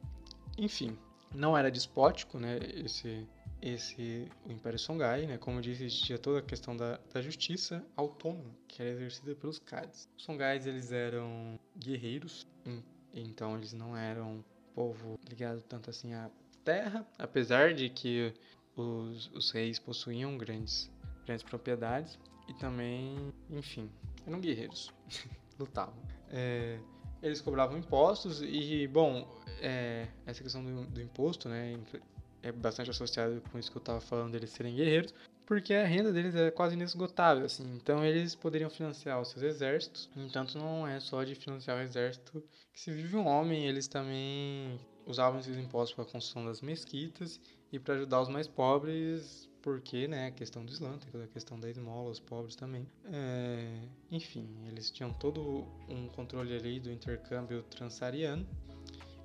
Enfim, 0.59 0.98
não 1.35 1.57
era 1.57 1.70
despótico, 1.70 2.38
né, 2.38 2.59
esse 2.74 3.27
esse 3.62 4.31
o 4.44 4.53
Império 4.53 4.79
Songhai, 4.79 5.27
né, 5.27 5.38
como 5.38 5.57
eu 5.57 5.62
disse, 5.62 5.85
existia 5.85 6.18
toda 6.18 6.40
a 6.40 6.42
questão 6.42 6.77
da, 6.77 7.00
da 7.14 7.22
justiça 7.22 7.83
autônoma, 7.96 8.55
que 8.68 8.83
era 8.83 8.90
exercida 8.90 9.35
pelos 9.35 9.59
Cádiz. 9.59 10.07
Os 10.18 10.24
Songhais, 10.24 10.66
eles 10.66 10.92
eram 10.92 11.59
guerreiros, 11.74 12.46
então 13.14 13.57
eles 13.57 13.72
não 13.72 13.96
eram 13.96 14.44
povo 14.74 15.18
ligado 15.27 15.62
tanto 15.62 15.88
assim 15.88 16.12
a 16.12 16.31
terra, 16.62 17.07
apesar 17.18 17.72
de 17.72 17.88
que 17.88 18.35
os, 18.76 19.30
os 19.34 19.50
reis 19.50 19.78
possuíam 19.78 20.37
grandes, 20.37 20.90
grandes 21.24 21.44
propriedades 21.44 22.18
e 22.48 22.54
também, 22.54 23.32
enfim, 23.50 23.90
eram 24.26 24.40
guerreiros, 24.40 24.92
lutavam. 25.58 25.94
É, 26.30 26.78
eles 27.22 27.40
cobravam 27.40 27.78
impostos 27.78 28.42
e, 28.42 28.87
bom, 28.87 29.26
é, 29.60 30.08
essa 30.26 30.42
questão 30.42 30.62
do, 30.62 30.84
do, 30.87 31.00
imposto, 31.00 31.48
né, 31.48 31.78
é 32.42 32.52
bastante 32.52 32.90
associada 32.90 33.40
com 33.50 33.58
isso 33.58 33.70
que 33.70 33.78
eu 33.78 33.80
estava 33.80 34.00
falando 34.00 34.32
deles 34.32 34.50
serem 34.50 34.74
guerreiros, 34.74 35.14
porque 35.46 35.72
a 35.74 35.87
renda 35.87 36.12
deles 36.12 36.34
é 36.34 36.50
quase 36.50 36.74
inesgotável, 36.74 37.44
assim. 37.44 37.64
Então 37.76 38.04
eles 38.04 38.34
poderiam 38.34 38.70
financiar 38.70 39.20
os 39.20 39.28
seus 39.28 39.42
exércitos. 39.42 40.10
No 40.14 40.24
entanto, 40.24 40.58
não 40.58 40.87
é 40.87 41.00
só 41.00 41.22
de 41.22 41.34
financiar 41.34 41.78
o 41.78 41.80
exército 41.80 42.42
que 42.72 42.80
se 42.80 42.90
vive 42.90 43.16
um 43.16 43.26
homem, 43.26 43.66
eles 43.66 43.87
também 43.87 44.78
usavam 45.06 45.40
esses 45.40 45.56
impostos 45.56 45.94
para 45.94 46.04
a 46.04 46.06
construção 46.06 46.44
das 46.44 46.60
mesquitas 46.60 47.40
e 47.72 47.79
para 47.79 47.94
ajudar 47.94 48.20
os 48.20 48.29
mais 48.29 48.46
pobres, 48.46 49.48
porque, 49.62 50.07
né, 50.07 50.27
a 50.27 50.31
questão 50.31 50.64
do 50.64 50.70
Islã, 50.70 50.98
tem 50.98 51.11
toda 51.11 51.24
a 51.24 51.29
questão 51.29 51.59
da 51.59 51.70
esmola, 51.70 52.11
os 52.11 52.20
pobres 52.20 52.55
também. 52.55 52.87
É, 53.07 53.81
enfim, 54.11 54.48
eles 54.68 54.90
tinham 54.90 55.12
todo 55.12 55.66
um 55.88 56.09
controle 56.09 56.55
ali 56.55 56.79
do 56.79 56.90
intercâmbio 56.90 57.62
transsaariano. 57.64 58.46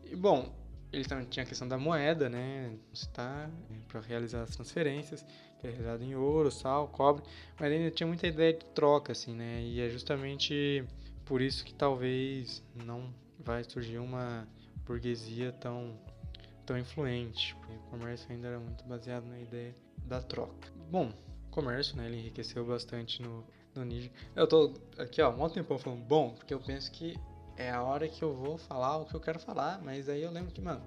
E, 0.05 0.15
bom, 0.15 0.55
eles 0.91 1.07
também 1.07 1.25
tinham 1.25 1.45
a 1.45 1.47
questão 1.47 1.67
da 1.67 1.77
moeda, 1.77 2.29
né, 2.29 2.75
está 2.91 3.49
é, 3.69 3.73
para 3.87 4.01
realizar 4.01 4.43
as 4.43 4.55
transferências, 4.55 5.25
que 5.59 5.67
é 5.67 5.69
realizado 5.69 6.03
em 6.03 6.15
ouro, 6.15 6.49
sal, 6.49 6.87
cobre, 6.87 7.23
mas 7.59 7.71
ainda 7.71 7.91
tinha 7.91 8.07
muita 8.07 8.25
ideia 8.25 8.53
de 8.53 8.65
troca, 8.67 9.11
assim, 9.11 9.35
né, 9.35 9.61
e 9.61 9.79
é 9.81 9.89
justamente 9.89 10.83
por 11.25 11.41
isso 11.41 11.63
que 11.63 11.73
talvez 11.73 12.63
não 12.73 13.13
vai 13.37 13.63
surgir 13.63 13.99
uma 13.99 14.47
burguesia 14.85 15.51
tão, 15.51 15.95
tão 16.69 16.77
influente. 16.77 17.55
Porque 17.55 17.73
o 17.73 17.79
comércio 17.89 18.31
ainda 18.31 18.47
era 18.47 18.59
muito 18.59 18.83
baseado 18.85 19.25
na 19.25 19.39
ideia 19.39 19.75
da 20.05 20.21
troca. 20.21 20.71
Bom, 20.91 21.11
o 21.47 21.49
comércio, 21.49 21.97
né, 21.97 22.05
ele 22.05 22.17
enriqueceu 22.17 22.63
bastante 22.63 23.21
no, 23.21 23.43
no 23.73 23.83
Níger. 23.83 24.11
Eu 24.35 24.47
tô 24.47 24.73
aqui, 24.97 25.21
ó, 25.21 25.31
um 25.31 25.49
tempão 25.49 25.79
falando 25.79 26.03
bom, 26.05 26.29
porque 26.35 26.53
eu 26.53 26.59
penso 26.59 26.91
que 26.91 27.17
é 27.57 27.71
a 27.71 27.81
hora 27.81 28.07
que 28.07 28.23
eu 28.23 28.35
vou 28.35 28.57
falar 28.57 28.97
o 28.97 29.05
que 29.05 29.15
eu 29.15 29.19
quero 29.19 29.39
falar, 29.39 29.81
mas 29.83 30.07
aí 30.07 30.21
eu 30.21 30.31
lembro 30.31 30.51
que, 30.51 30.61
mano, 30.61 30.81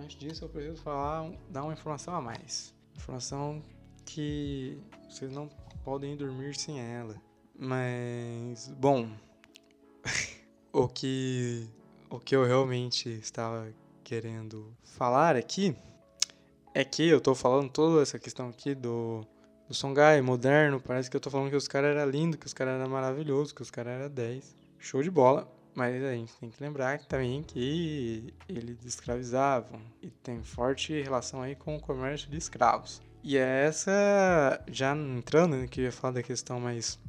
antes 0.00 0.16
disso 0.16 0.44
eu 0.44 0.48
preciso 0.48 0.80
falar, 0.80 1.30
dar 1.50 1.64
uma 1.64 1.72
informação 1.72 2.14
a 2.14 2.20
mais. 2.20 2.72
Informação 2.96 3.62
que 4.06 4.78
vocês 5.08 5.32
não 5.32 5.48
podem 5.84 6.16
dormir 6.16 6.54
sem 6.54 6.80
ela. 6.80 7.20
Mas, 7.56 8.68
bom, 8.78 9.08
o 10.72 10.88
que 10.88 11.68
o 12.08 12.20
que 12.20 12.36
eu 12.36 12.44
realmente 12.44 13.08
estava 13.08 13.72
querendo 14.04 14.76
falar 14.84 15.34
aqui 15.34 15.74
é 16.74 16.84
que 16.84 17.08
eu 17.08 17.20
tô 17.20 17.34
falando 17.34 17.70
toda 17.70 18.02
essa 18.02 18.18
questão 18.18 18.48
aqui 18.48 18.74
do, 18.74 19.26
do 19.66 19.74
Songhai 19.74 20.20
moderno. 20.20 20.80
Parece 20.80 21.10
que 21.10 21.16
eu 21.16 21.20
tô 21.20 21.30
falando 21.30 21.48
que 21.48 21.56
os 21.56 21.66
caras 21.66 21.96
eram 21.96 22.10
lindos, 22.10 22.38
que 22.38 22.46
os 22.46 22.52
caras 22.52 22.78
eram 22.78 22.90
maravilhosos, 22.90 23.52
que 23.52 23.62
os 23.62 23.70
caras 23.70 23.94
eram 23.94 24.10
10. 24.10 24.54
Show 24.78 25.02
de 25.02 25.10
bola. 25.10 25.50
Mas 25.74 26.04
a 26.04 26.12
gente 26.12 26.32
tem 26.36 26.50
que 26.50 26.62
lembrar 26.62 27.00
também 27.06 27.42
que 27.42 28.32
eles 28.48 28.84
escravizavam 28.84 29.80
e 30.00 30.08
tem 30.08 30.40
forte 30.42 31.00
relação 31.02 31.42
aí 31.42 31.56
com 31.56 31.76
o 31.76 31.80
comércio 31.80 32.30
de 32.30 32.36
escravos. 32.36 33.02
E 33.24 33.36
é 33.36 33.64
essa, 33.64 34.62
já 34.70 34.94
entrando, 34.94 35.56
né, 35.56 35.66
que 35.66 35.80
eu 35.80 35.84
ia 35.86 35.92
falar 35.92 36.14
da 36.14 36.22
questão 36.22 36.60
mais, 36.60 37.00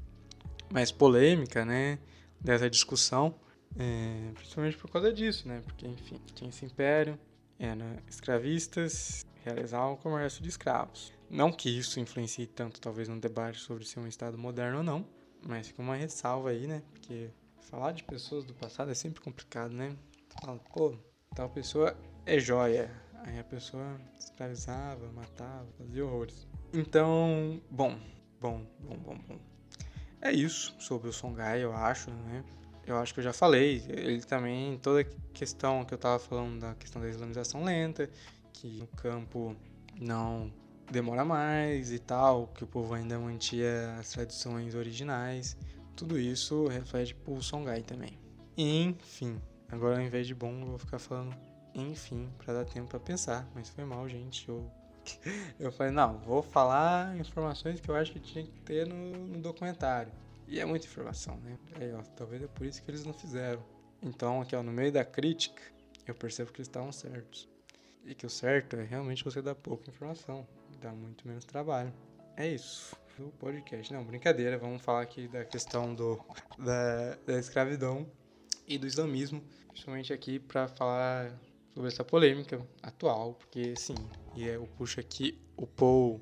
mais 0.71 0.91
polêmica, 0.91 1.63
né, 1.63 1.99
dessa 2.39 2.69
discussão, 2.69 3.35
é, 3.77 4.31
principalmente 4.33 4.77
por 4.77 4.89
causa 4.89 5.11
disso, 5.11 5.47
né? 5.47 5.61
Porque, 5.65 5.87
enfim, 5.87 6.19
tinha 6.33 6.49
esse 6.49 6.65
império, 6.65 7.19
eram 7.59 7.97
escravistas, 8.07 9.25
realizavam 9.43 9.93
o 9.93 9.97
comércio 9.97 10.41
de 10.41 10.49
escravos. 10.49 11.13
Não 11.29 11.51
que 11.51 11.69
isso 11.69 11.99
influencie 11.99 12.47
tanto, 12.47 12.79
talvez, 12.79 13.07
no 13.07 13.19
debate 13.19 13.59
sobre 13.59 13.85
ser 13.85 13.99
um 13.99 14.07
Estado 14.07 14.37
moderno 14.37 14.77
ou 14.77 14.83
não, 14.83 15.05
mas 15.45 15.67
fica 15.67 15.81
uma 15.81 15.95
ressalva 15.95 16.49
aí, 16.49 16.67
né? 16.67 16.81
Porque 16.91 17.29
falar 17.61 17.91
de 17.91 18.03
pessoas 18.03 18.43
do 18.43 18.53
passado 18.53 18.91
é 18.91 18.95
sempre 18.95 19.21
complicado, 19.21 19.71
né? 19.71 19.95
Fala, 20.41 20.57
pô, 20.73 20.95
tal 21.35 21.49
pessoa 21.49 21.95
é 22.25 22.39
joia. 22.39 22.91
Aí 23.23 23.39
a 23.39 23.43
pessoa 23.43 23.99
escravizava, 24.19 25.11
matava, 25.11 25.67
fazia 25.77 26.05
horrores. 26.05 26.47
Então, 26.73 27.59
bom, 27.71 27.99
bom, 28.39 28.65
bom, 28.79 28.97
bom, 28.97 29.17
bom. 29.27 29.39
É 30.21 30.31
isso 30.31 30.75
sobre 30.79 31.09
o 31.09 31.13
Songhai, 31.13 31.63
eu 31.63 31.73
acho, 31.73 32.11
né? 32.11 32.43
Eu 32.85 32.97
acho 32.97 33.13
que 33.13 33.19
eu 33.19 33.23
já 33.23 33.33
falei. 33.33 33.83
Ele 33.87 34.21
também, 34.21 34.77
toda 34.79 35.01
a 35.01 35.05
questão 35.33 35.83
que 35.85 35.93
eu 35.93 35.97
estava 35.97 36.19
falando 36.19 36.59
da 36.59 36.75
questão 36.75 37.01
da 37.01 37.09
islamização 37.09 37.63
lenta, 37.63 38.09
que 38.53 38.67
no 38.67 38.87
campo 38.87 39.55
não 39.99 40.51
demora 40.91 41.25
mais 41.25 41.91
e 41.91 41.99
tal, 41.99 42.47
que 42.47 42.63
o 42.63 42.67
povo 42.67 42.93
ainda 42.93 43.17
mantinha 43.17 43.95
as 43.99 44.09
tradições 44.09 44.75
originais. 44.75 45.57
Tudo 45.95 46.19
isso 46.19 46.67
reflete 46.67 47.15
pro 47.15 47.41
Songhai 47.41 47.81
também. 47.81 48.19
Enfim, 48.57 49.41
agora 49.71 49.97
ao 49.97 50.01
invés 50.01 50.27
de 50.27 50.35
bom, 50.35 50.59
eu 50.61 50.67
vou 50.67 50.77
ficar 50.77 50.99
falando 50.99 51.35
enfim, 51.75 52.29
para 52.37 52.53
dar 52.53 52.65
tempo 52.65 52.87
para 52.87 52.99
pensar. 52.99 53.47
Mas 53.53 53.69
foi 53.69 53.83
mal, 53.83 54.07
gente. 54.07 54.47
Eu, 54.47 54.71
eu 55.59 55.71
falei, 55.71 55.91
não, 55.91 56.17
vou 56.19 56.41
falar 56.41 57.15
informações 57.17 57.79
que 57.79 57.89
eu 57.89 57.95
acho 57.95 58.13
que 58.13 58.19
tinha 58.19 58.45
que 58.45 58.61
ter 58.61 58.87
no, 58.87 59.27
no 59.27 59.39
documentário. 59.39 60.11
E 60.47 60.59
é 60.59 60.65
muita 60.65 60.85
informação, 60.85 61.37
né? 61.37 61.57
Aí, 61.79 61.91
ó, 61.93 62.01
talvez 62.15 62.43
é 62.43 62.47
por 62.47 62.65
isso 62.65 62.81
que 62.83 62.91
eles 62.91 63.05
não 63.05 63.13
fizeram. 63.13 63.63
Então, 64.01 64.41
aqui, 64.41 64.55
ó, 64.55 64.61
no 64.61 64.71
meio 64.71 64.91
da 64.91 65.03
crítica, 65.03 65.61
eu 66.05 66.13
percebo 66.13 66.51
que 66.51 66.57
eles 66.57 66.67
estavam 66.67 66.91
certos. 66.91 67.47
E 68.05 68.13
que 68.13 68.25
o 68.25 68.29
certo 68.29 68.75
é 68.75 68.83
realmente 68.83 69.23
você 69.23 69.41
dar 69.41 69.55
pouca 69.55 69.89
informação, 69.89 70.47
dá 70.79 70.91
muito 70.91 71.27
menos 71.27 71.43
trabalho. 71.43 71.91
É 72.37 72.47
isso. 72.47 72.95
O 73.17 73.31
podcast. 73.31 73.93
Não, 73.93 74.03
brincadeira, 74.03 74.57
vamos 74.57 74.81
falar 74.81 75.01
aqui 75.01 75.27
da 75.27 75.45
questão 75.45 75.95
do, 75.95 76.19
da, 76.59 77.15
da 77.25 77.39
escravidão. 77.39 78.05
e 78.67 78.77
do 78.77 78.85
islamismo, 78.85 79.41
principalmente 79.69 80.11
aqui 80.11 80.39
para 80.39 80.67
falar 80.67 81.31
sobre 81.73 81.89
essa 81.89 82.03
polêmica 82.03 82.65
atual, 82.81 83.33
porque 83.33 83.75
sim, 83.75 83.95
e 84.35 84.45
eu 84.45 84.65
puxo 84.77 84.99
aqui 84.99 85.39
o 85.57 85.67
Paul 85.67 86.21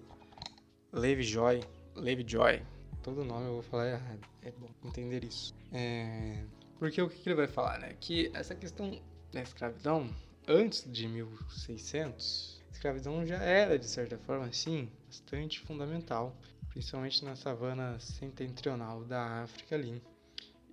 Levi-Joy, 0.91 1.61
Levi-Joy, 1.95 2.63
todo 3.03 3.25
nome 3.25 3.47
eu 3.47 3.53
vou 3.53 3.61
falar 3.61 3.89
errado, 3.89 4.25
é 4.41 4.51
bom 4.51 4.69
entender 4.83 5.23
isso. 5.23 5.53
É... 5.71 6.43
Porque 6.79 7.01
o 7.01 7.09
que 7.09 7.27
ele 7.27 7.35
vai 7.35 7.47
falar, 7.47 7.79
né? 7.79 7.95
Que 7.99 8.31
essa 8.33 8.55
questão 8.55 8.99
da 9.31 9.41
escravidão, 9.41 10.09
antes 10.47 10.89
de 10.91 11.07
1600, 11.07 12.61
a 12.69 12.71
escravidão 12.71 13.25
já 13.25 13.37
era, 13.37 13.77
de 13.77 13.85
certa 13.85 14.17
forma, 14.17 14.51
sim, 14.51 14.89
bastante 15.05 15.59
fundamental, 15.59 16.35
principalmente 16.69 17.23
na 17.23 17.35
savana 17.35 17.99
setentrional 17.99 19.03
da 19.03 19.43
África 19.43 19.75
ali, 19.75 20.01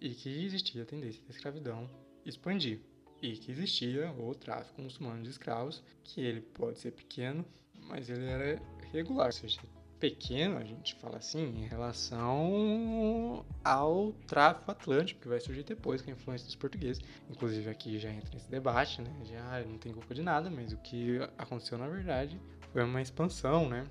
e 0.01 0.11
que 0.11 0.45
existia 0.45 0.83
a 0.83 0.87
tendência 0.87 1.23
da 1.25 1.31
escravidão 1.31 1.91
expandir, 2.25 2.81
e 3.21 3.37
que 3.37 3.51
existia 3.51 4.11
o 4.13 4.35
tráfico 4.35 4.81
muçulmano 4.81 5.23
de 5.23 5.31
escravos, 5.31 5.83
que 6.05 6.21
ele 6.21 6.41
pode 6.41 6.79
ser 6.79 6.93
pequeno, 6.93 7.45
mas 7.87 8.09
ele 8.09 8.25
era 8.25 8.63
regular, 8.93 9.27
ou 9.27 9.33
seja, 9.33 9.61
pequeno, 10.01 10.57
a 10.57 10.65
gente 10.65 10.95
fala 10.95 11.19
assim, 11.19 11.45
em 11.45 11.67
relação 11.67 13.45
ao 13.63 14.13
tráfico 14.27 14.71
atlântico, 14.71 15.21
que 15.21 15.29
vai 15.29 15.39
surgir 15.39 15.63
depois 15.63 16.01
com 16.01 16.11
a 16.11 16.15
influência 16.15 16.47
dos 16.47 16.57
portugueses. 16.57 17.03
Inclusive 17.29 17.69
aqui 17.69 17.99
já 17.99 18.11
entra 18.11 18.31
nesse 18.33 18.51
debate, 18.51 19.03
né? 19.03 19.11
Já 19.25 19.63
não 19.65 19.77
tem 19.77 19.93
culpa 19.93 20.15
de 20.15 20.23
nada, 20.23 20.51
mas 20.51 20.73
o 20.73 20.79
que 20.79 21.19
aconteceu 21.37 21.77
na 21.77 21.87
verdade 21.87 22.41
foi 22.73 22.83
uma 22.83 23.03
expansão, 23.03 23.69
né? 23.69 23.87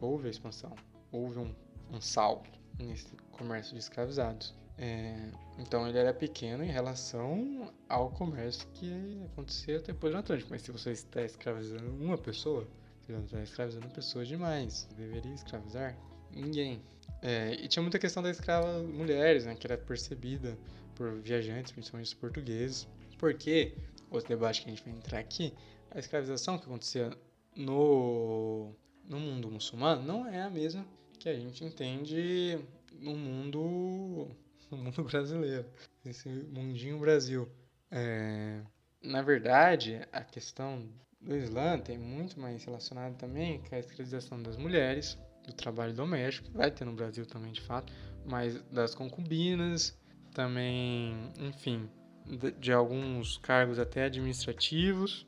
Houve 0.00 0.26
a 0.26 0.30
expansão, 0.30 0.74
houve 1.12 1.38
um, 1.38 1.54
um 1.92 2.00
salto 2.00 2.50
nesse 2.78 3.16
comércio 3.30 3.72
de 3.74 3.78
escravizados. 3.78 4.52
É, 4.76 5.28
então 5.56 5.86
ele 5.86 5.98
era 5.98 6.12
pequeno 6.12 6.64
em 6.64 6.70
relação 6.70 7.72
ao 7.88 8.10
comércio 8.10 8.66
que 8.74 9.22
acontecia 9.32 9.78
depois 9.78 10.12
do 10.12 10.18
Atlântico. 10.18 10.50
Mas 10.50 10.62
se 10.62 10.72
você 10.72 10.90
está 10.90 11.22
escravizando 11.22 11.88
uma 11.90 12.18
pessoa, 12.18 12.66
você 13.12 13.24
está 13.24 13.42
escravizando 13.42 13.88
pessoas 13.88 14.28
demais. 14.28 14.88
Deveria 14.96 15.32
escravizar 15.34 15.96
ninguém. 16.30 16.82
É, 17.22 17.54
e 17.54 17.68
tinha 17.68 17.82
muita 17.82 17.98
questão 17.98 18.22
da 18.22 18.30
escrava 18.30 18.82
mulheres, 18.82 19.46
né, 19.46 19.54
que 19.54 19.66
era 19.66 19.78
percebida 19.78 20.56
por 20.94 21.20
viajantes, 21.20 21.72
principalmente 21.72 22.06
os 22.08 22.14
portugueses. 22.14 22.88
Porque, 23.18 23.74
outro 24.10 24.28
debate 24.28 24.62
que 24.62 24.68
a 24.68 24.70
gente 24.70 24.84
vai 24.84 24.94
entrar 24.94 25.18
aqui, 25.18 25.54
a 25.90 25.98
escravização 25.98 26.58
que 26.58 26.64
acontecia 26.64 27.10
no, 27.56 28.74
no 29.08 29.20
mundo 29.20 29.50
muçulmano 29.50 30.02
não 30.02 30.26
é 30.26 30.42
a 30.42 30.50
mesma 30.50 30.84
que 31.18 31.28
a 31.28 31.34
gente 31.34 31.64
entende 31.64 32.58
no 33.00 33.16
mundo, 33.16 34.28
no 34.70 34.76
mundo 34.76 35.04
brasileiro, 35.04 35.66
esse 36.04 36.28
mundinho 36.28 36.98
Brasil. 36.98 37.48
É, 37.90 38.60
na 39.02 39.22
verdade, 39.22 40.00
a 40.12 40.22
questão 40.22 40.88
do 41.24 41.36
Islã 41.36 41.78
tem 41.78 41.98
muito 41.98 42.38
mais 42.38 42.62
relacionado 42.64 43.16
também 43.16 43.60
com 43.68 43.74
a 43.74 43.78
escravização 43.78 44.42
das 44.42 44.56
mulheres, 44.56 45.18
do 45.46 45.52
trabalho 45.52 45.92
doméstico, 45.92 46.50
vai 46.52 46.70
ter 46.70 46.84
no 46.84 46.92
Brasil 46.92 47.26
também 47.26 47.52
de 47.52 47.60
fato, 47.60 47.92
mas 48.24 48.60
das 48.70 48.94
concubinas, 48.94 49.96
também, 50.32 51.32
enfim, 51.38 51.88
de, 52.26 52.50
de 52.52 52.72
alguns 52.72 53.38
cargos 53.38 53.78
até 53.78 54.04
administrativos 54.04 55.26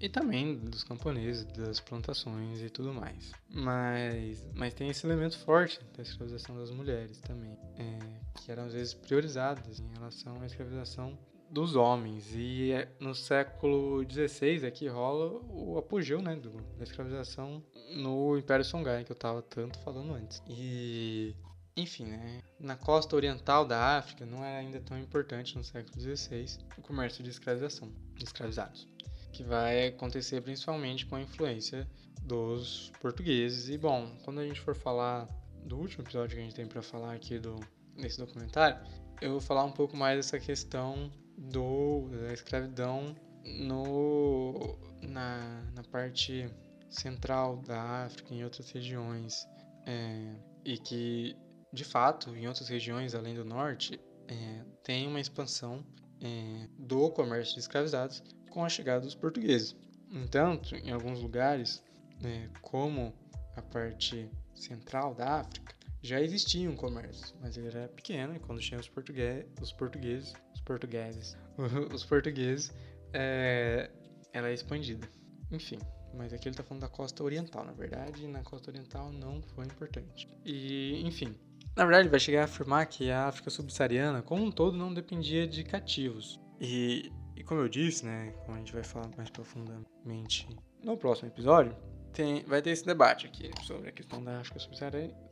e 0.00 0.08
também 0.08 0.56
dos 0.56 0.82
camponeses, 0.82 1.44
das 1.44 1.78
plantações 1.78 2.60
e 2.60 2.68
tudo 2.68 2.92
mais. 2.92 3.32
Mas, 3.48 4.44
mas 4.54 4.74
tem 4.74 4.88
esse 4.88 5.06
elemento 5.06 5.38
forte 5.38 5.80
da 5.96 6.02
escravização 6.02 6.56
das 6.56 6.70
mulheres 6.70 7.20
também, 7.20 7.56
é, 7.76 7.98
que 8.40 8.50
eram 8.50 8.64
às 8.64 8.72
vezes 8.72 8.94
priorizadas 8.94 9.78
em 9.78 9.88
relação 9.94 10.40
à 10.42 10.46
escravização 10.46 11.16
dos 11.52 11.76
homens. 11.76 12.34
E 12.34 12.72
é 12.72 12.88
no 12.98 13.14
século 13.14 14.02
XVI 14.10 14.66
é 14.66 14.70
que 14.70 14.88
rola 14.88 15.38
o 15.50 15.76
apogeu 15.78 16.22
né, 16.22 16.34
do, 16.34 16.50
da 16.50 16.84
escravização 16.84 17.62
no 17.94 18.38
Império 18.38 18.64
Songhai, 18.64 19.04
que 19.04 19.12
eu 19.12 19.14
estava 19.14 19.42
tanto 19.42 19.78
falando 19.80 20.14
antes. 20.14 20.42
E, 20.48 21.36
enfim, 21.76 22.06
né, 22.06 22.42
na 22.58 22.74
costa 22.74 23.14
oriental 23.14 23.66
da 23.66 23.98
África 23.98 24.24
não 24.24 24.42
era 24.42 24.58
ainda 24.58 24.80
tão 24.80 24.98
importante 24.98 25.56
no 25.56 25.62
século 25.62 26.00
XVI 26.00 26.46
o 26.78 26.82
comércio 26.82 27.22
de 27.22 27.28
escravização, 27.28 27.92
de 28.16 28.24
escravizados, 28.24 28.88
que 29.30 29.44
vai 29.44 29.88
acontecer 29.88 30.40
principalmente 30.40 31.04
com 31.04 31.16
a 31.16 31.20
influência 31.20 31.86
dos 32.22 32.90
portugueses. 32.98 33.68
E, 33.68 33.76
bom, 33.76 34.16
quando 34.24 34.40
a 34.40 34.46
gente 34.46 34.60
for 34.60 34.74
falar 34.74 35.28
do 35.66 35.76
último 35.76 36.02
episódio 36.02 36.34
que 36.34 36.40
a 36.40 36.44
gente 36.44 36.54
tem 36.54 36.66
para 36.66 36.80
falar 36.80 37.12
aqui 37.12 37.38
do, 37.38 37.56
nesse 37.94 38.18
documentário, 38.18 38.78
eu 39.20 39.32
vou 39.32 39.40
falar 39.40 39.64
um 39.64 39.70
pouco 39.70 39.96
mais 39.96 40.16
dessa 40.16 40.38
questão 40.38 41.12
do, 41.50 42.08
da 42.08 42.32
escravidão 42.32 43.14
no, 43.44 44.78
na, 45.02 45.62
na 45.74 45.82
parte 45.84 46.48
central 46.88 47.56
da 47.58 48.04
África, 48.04 48.34
em 48.34 48.44
outras 48.44 48.70
regiões, 48.70 49.46
é, 49.86 50.34
e 50.64 50.78
que, 50.78 51.36
de 51.72 51.84
fato, 51.84 52.34
em 52.36 52.46
outras 52.46 52.68
regiões 52.68 53.14
além 53.14 53.34
do 53.34 53.44
norte, 53.44 53.98
é, 54.28 54.64
tem 54.82 55.08
uma 55.08 55.20
expansão 55.20 55.84
é, 56.20 56.68
do 56.78 57.10
comércio 57.10 57.54
de 57.54 57.60
escravizados 57.60 58.22
com 58.50 58.64
a 58.64 58.68
chegada 58.68 59.00
dos 59.00 59.14
portugueses. 59.14 59.74
Entanto, 60.10 60.76
em 60.76 60.90
alguns 60.90 61.20
lugares, 61.20 61.82
né, 62.20 62.50
como 62.60 63.12
a 63.56 63.62
parte 63.62 64.30
central 64.54 65.14
da 65.14 65.40
África, 65.40 65.74
já 66.02 66.20
existia 66.20 66.68
um 66.68 66.76
comércio, 66.76 67.34
mas 67.40 67.56
ele 67.56 67.68
era 67.68 67.88
pequeno 67.88 68.34
e 68.34 68.40
quando 68.40 68.60
tinha 68.60 68.78
os, 68.78 68.88
portugueses, 68.88 69.46
os 69.60 69.72
portugueses, 69.72 70.34
portugueses, 70.64 71.36
os 71.92 72.04
portugueses, 72.04 72.72
é, 73.12 73.90
ela 74.32 74.48
é 74.48 74.54
expandida. 74.54 75.08
Enfim, 75.50 75.78
mas 76.14 76.32
aqui 76.32 76.48
ele 76.48 76.54
está 76.54 76.62
falando 76.62 76.82
da 76.82 76.88
costa 76.88 77.22
oriental, 77.22 77.64
na 77.64 77.72
verdade, 77.72 78.24
e 78.24 78.28
na 78.28 78.42
costa 78.42 78.70
oriental 78.70 79.12
não 79.12 79.42
foi 79.42 79.64
importante. 79.64 80.28
E, 80.44 81.02
enfim, 81.04 81.34
na 81.76 81.84
verdade, 81.84 82.08
vai 82.08 82.20
chegar 82.20 82.42
a 82.42 82.44
afirmar 82.44 82.86
que 82.86 83.10
a 83.10 83.26
África 83.26 83.50
subsaariana, 83.50 84.22
como 84.22 84.44
um 84.44 84.50
todo, 84.50 84.76
não 84.76 84.92
dependia 84.92 85.46
de 85.46 85.64
cativos. 85.64 86.38
E, 86.60 87.10
e 87.34 87.42
como 87.42 87.60
eu 87.60 87.68
disse, 87.68 88.04
né, 88.04 88.32
como 88.44 88.56
a 88.56 88.58
gente 88.58 88.72
vai 88.72 88.84
falar 88.84 89.08
mais 89.16 89.30
profundamente 89.30 90.46
no 90.82 90.96
próximo 90.96 91.28
episódio, 91.28 91.74
tem, 92.12 92.44
vai 92.44 92.60
ter 92.60 92.70
esse 92.70 92.84
debate 92.84 93.26
aqui 93.26 93.50
sobre 93.62 93.88
a 93.88 93.92
questão 93.92 94.22
da 94.22 94.40
África 94.40 94.60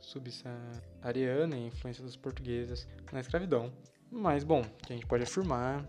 subsaariana 0.00 1.56
e 1.56 1.64
a 1.64 1.66
influência 1.66 2.02
dos 2.02 2.16
portugueses 2.16 2.88
na 3.12 3.20
escravidão. 3.20 3.70
Mas, 4.10 4.42
bom, 4.44 4.64
a 4.88 4.92
gente 4.92 5.06
pode 5.06 5.22
afirmar 5.22 5.86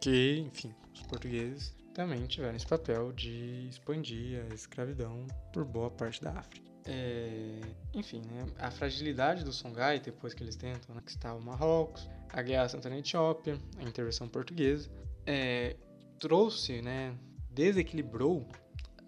que, 0.00 0.38
enfim, 0.46 0.72
os 0.92 1.02
portugueses 1.02 1.74
também 1.92 2.26
tiveram 2.26 2.56
esse 2.56 2.66
papel 2.66 3.12
de 3.12 3.68
expandir 3.68 4.44
a 4.50 4.54
escravidão 4.54 5.26
por 5.52 5.64
boa 5.64 5.90
parte 5.90 6.22
da 6.22 6.32
África. 6.32 6.64
É, 6.86 7.60
enfim, 7.94 8.20
né, 8.30 8.46
a 8.58 8.70
fragilidade 8.70 9.42
do 9.42 9.52
Songhai, 9.52 9.98
depois 9.98 10.34
que 10.34 10.42
eles 10.42 10.54
tentam 10.54 10.94
conquistar 10.94 11.34
o 11.34 11.40
Marrocos, 11.40 12.08
a 12.30 12.42
guerra 12.42 12.68
santa 12.68 12.90
na 12.90 12.98
Etiópia, 12.98 13.58
a 13.78 13.82
intervenção 13.84 14.28
portuguesa, 14.28 14.90
é, 15.26 15.76
trouxe, 16.18 16.82
né, 16.82 17.16
desequilibrou 17.50 18.46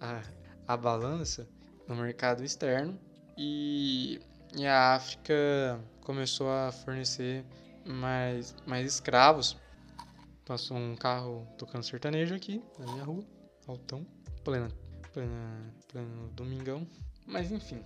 a, 0.00 0.22
a 0.66 0.76
balança 0.76 1.46
no 1.87 1.94
mercado 1.94 2.42
externo 2.42 2.98
e, 3.37 4.20
e 4.57 4.66
a 4.66 4.94
África 4.94 5.79
começou 6.00 6.48
a 6.48 6.72
fornecer 6.72 7.44
mais, 7.87 8.55
mais 8.66 8.87
escravos. 8.94 9.57
Passou 10.44 10.77
um 10.77 10.94
carro 10.94 11.46
tocando 11.59 11.83
sertanejo 11.83 12.35
aqui 12.35 12.62
na 12.79 12.92
minha 12.92 13.05
rua, 13.05 13.25
altão, 13.66 14.07
plena, 14.44 14.68
plena, 15.12 15.75
pleno 15.88 16.29
domingão. 16.31 16.87
Mas 17.27 17.51
enfim, 17.51 17.83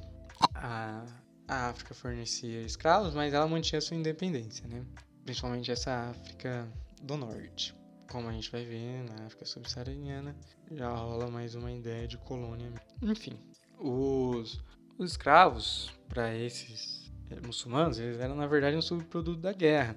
a, 0.55 1.05
a 1.49 1.69
África 1.69 1.95
fornecia 1.95 2.61
escravos, 2.63 3.15
mas 3.15 3.33
ela 3.33 3.49
mantinha 3.49 3.81
sua 3.81 3.97
independência, 3.97 4.67
né? 4.69 4.85
Principalmente 5.25 5.71
essa 5.71 6.11
África 6.11 6.71
do 7.03 7.17
Norte. 7.17 7.75
Como 8.11 8.29
a 8.29 8.33
gente 8.33 8.51
vai 8.51 8.65
ver 8.65 9.05
na 9.05 9.27
África 9.27 9.47
subsaariana, 9.47 10.37
já 10.71 10.91
rola 10.91 11.31
mais 11.31 11.55
uma 11.55 11.71
ideia 11.71 12.07
de 12.07 12.19
colônia. 12.19 12.73
Enfim, 13.01 13.39
os, 13.79 14.63
os 14.99 15.13
escravos, 15.13 15.93
para 16.09 16.37
esses 16.37 17.00
muçulmanos, 17.45 17.99
eles 17.99 18.19
eram 18.19 18.35
na 18.35 18.47
verdade 18.47 18.77
um 18.77 18.83
subproduto 18.83 19.41
da 19.41 19.53
guerra. 19.53 19.97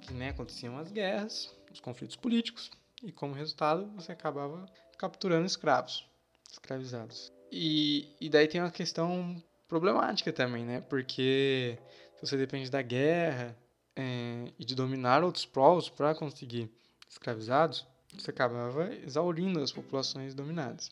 Que 0.00 0.12
né, 0.12 0.30
aconteciam 0.30 0.76
as 0.78 0.90
guerras, 0.90 1.54
os 1.72 1.78
conflitos 1.78 2.16
políticos, 2.16 2.70
e 3.02 3.12
como 3.12 3.34
resultado 3.34 3.86
você 3.94 4.12
acabava 4.12 4.66
capturando 4.98 5.46
escravos, 5.46 6.08
escravizados. 6.50 7.32
E, 7.50 8.08
e 8.20 8.28
daí 8.28 8.48
tem 8.48 8.60
uma 8.60 8.70
questão 8.70 9.42
problemática 9.68 10.32
também, 10.32 10.64
né? 10.64 10.80
Porque 10.80 11.78
você 12.20 12.36
depende 12.36 12.70
da 12.70 12.82
guerra 12.82 13.56
é, 13.96 14.52
e 14.58 14.64
de 14.64 14.74
dominar 14.74 15.22
outros 15.22 15.44
povos 15.44 15.88
para 15.88 16.14
conseguir 16.14 16.70
escravizados, 17.08 17.86
você 18.14 18.30
acabava 18.30 18.92
exaurindo 18.94 19.60
as 19.60 19.72
populações 19.72 20.34
dominadas. 20.34 20.90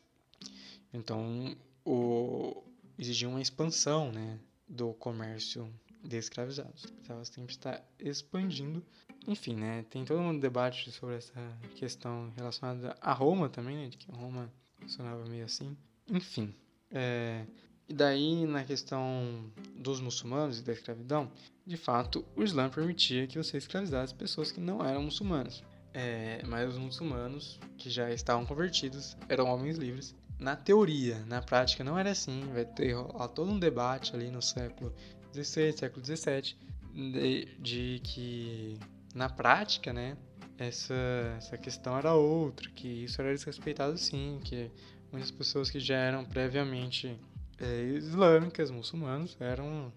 Então, 0.93 1.57
o, 1.85 2.63
exigia 2.99 3.29
uma 3.29 3.41
expansão 3.41 4.13
né, 4.13 4.39
do 4.71 4.95
comércio 4.95 5.69
de 6.03 6.17
escravizados. 6.17 6.87
Ela 7.09 7.25
sempre 7.25 7.53
está 7.53 7.83
expandindo. 7.99 8.83
Enfim, 9.27 9.55
né? 9.55 9.85
Tem 9.91 10.05
todo 10.05 10.21
um 10.21 10.39
debate 10.39 10.91
sobre 10.93 11.17
essa 11.17 11.41
questão 11.75 12.33
relacionada 12.37 12.97
a 13.01 13.13
Roma 13.13 13.49
também, 13.49 13.77
né? 13.77 13.89
De 13.89 13.99
que 13.99 14.11
Roma 14.11 14.51
funcionava 14.79 15.25
meio 15.27 15.45
assim. 15.45 15.77
Enfim. 16.09 16.55
É, 16.91 17.45
e 17.89 17.93
daí, 17.93 18.47
na 18.47 18.65
questão 18.65 19.51
dos 19.77 20.01
muçulmanos 20.01 20.61
e 20.61 20.63
da 20.63 20.73
escravidão, 20.73 21.31
de 21.67 21.77
fato, 21.77 22.25
o 22.37 22.43
Islã 22.43 22.71
permitia 22.71 23.27
que 23.27 23.37
você 23.37 23.59
escravizasse 23.59 24.15
pessoas 24.15 24.53
que 24.53 24.61
não 24.61 24.85
eram 24.85 25.03
muçulmanas. 25.03 25.63
É, 25.93 26.41
mas 26.47 26.71
os 26.71 26.79
muçulmanos, 26.79 27.59
que 27.77 27.91
já 27.91 28.11
estavam 28.11 28.47
convertidos, 28.47 29.17
eram 29.29 29.47
homens 29.47 29.77
livres. 29.77 30.15
Na 30.41 30.57
teoria, 30.57 31.19
na 31.27 31.43
prática 31.43 31.85
não 31.85 31.99
era 31.99 32.11
assim. 32.11 32.43
Vai 32.53 32.65
ter 32.65 32.97
todo 33.35 33.51
um 33.51 33.59
debate 33.59 34.15
ali 34.15 34.31
no 34.31 34.41
século 34.41 34.93
XVI, 35.35 35.73
século 35.73 36.05
XVII, 36.05 36.57
de, 36.95 37.45
de 37.59 38.01
que 38.03 38.79
na 39.15 39.29
prática, 39.29 39.93
né, 39.93 40.17
essa, 40.59 40.95
essa 41.37 41.59
questão 41.59 41.97
era 41.97 42.15
outra, 42.15 42.69
que 42.71 43.05
isso 43.05 43.21
era 43.21 43.33
desrespeitado 43.33 43.97
sim, 43.99 44.41
que 44.43 44.71
muitas 45.13 45.31
pessoas 45.31 45.71
que 45.71 45.79
já 45.79 45.97
eram 45.97 46.25
previamente 46.25 47.19
é, 47.59 47.83
islâmicas, 47.95 48.71
muçulmanos, 48.71 49.37
eram, 49.41 49.93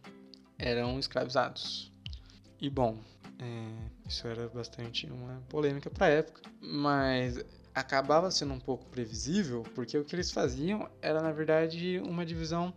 eram 0.57 0.99
escravizados. 0.99 1.91
E 2.59 2.69
bom, 2.69 2.97
é, 3.39 4.09
isso 4.09 4.27
era 4.27 4.47
bastante 4.49 5.05
uma 5.07 5.41
polêmica 5.49 5.89
para 5.89 6.07
a 6.07 6.09
época, 6.09 6.41
mas 6.61 7.43
acabava 7.73 8.29
sendo 8.31 8.53
um 8.53 8.59
pouco 8.59 8.85
previsível, 8.85 9.63
porque 9.75 9.97
o 9.97 10.05
que 10.05 10.15
eles 10.15 10.31
faziam 10.31 10.89
era, 11.01 11.21
na 11.21 11.31
verdade, 11.31 11.99
uma 12.03 12.25
divisão 12.25 12.73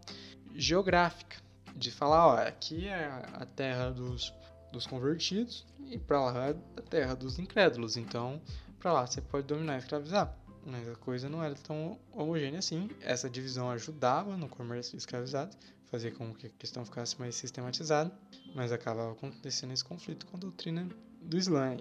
geográfica, 0.54 1.36
de 1.74 1.90
falar, 1.90 2.26
ó, 2.26 2.36
aqui 2.36 2.88
é 2.88 3.06
a 3.34 3.44
terra 3.44 3.90
dos, 3.90 4.32
dos 4.72 4.86
convertidos 4.86 5.66
e 5.90 5.98
para 5.98 6.20
lá 6.20 6.46
é 6.48 6.56
a 6.78 6.82
terra 6.82 7.14
dos 7.14 7.38
incrédulos, 7.38 7.96
então 7.96 8.40
para 8.78 8.92
lá 8.92 9.06
você 9.06 9.20
pode 9.20 9.46
dominar 9.46 9.76
e 9.76 9.78
escravizar. 9.78 10.34
Mas 10.64 10.88
a 10.88 10.96
coisa 10.96 11.28
não 11.28 11.42
era 11.44 11.54
tão 11.54 11.98
homogênea 12.12 12.58
assim. 12.58 12.88
Essa 13.00 13.30
divisão 13.30 13.70
ajudava 13.70 14.36
no 14.36 14.48
comércio 14.48 14.96
escravizado, 14.96 15.56
fazia 15.90 16.10
com 16.10 16.34
que 16.34 16.48
a 16.48 16.50
questão 16.50 16.84
ficasse 16.84 17.18
mais 17.20 17.36
sistematizada, 17.36 18.10
mas 18.54 18.72
acabava 18.72 19.12
acontecendo 19.12 19.72
esse 19.72 19.84
conflito 19.84 20.26
com 20.26 20.36
a 20.36 20.40
doutrina 20.40 20.88
do 21.22 21.38
Islã. 21.38 21.76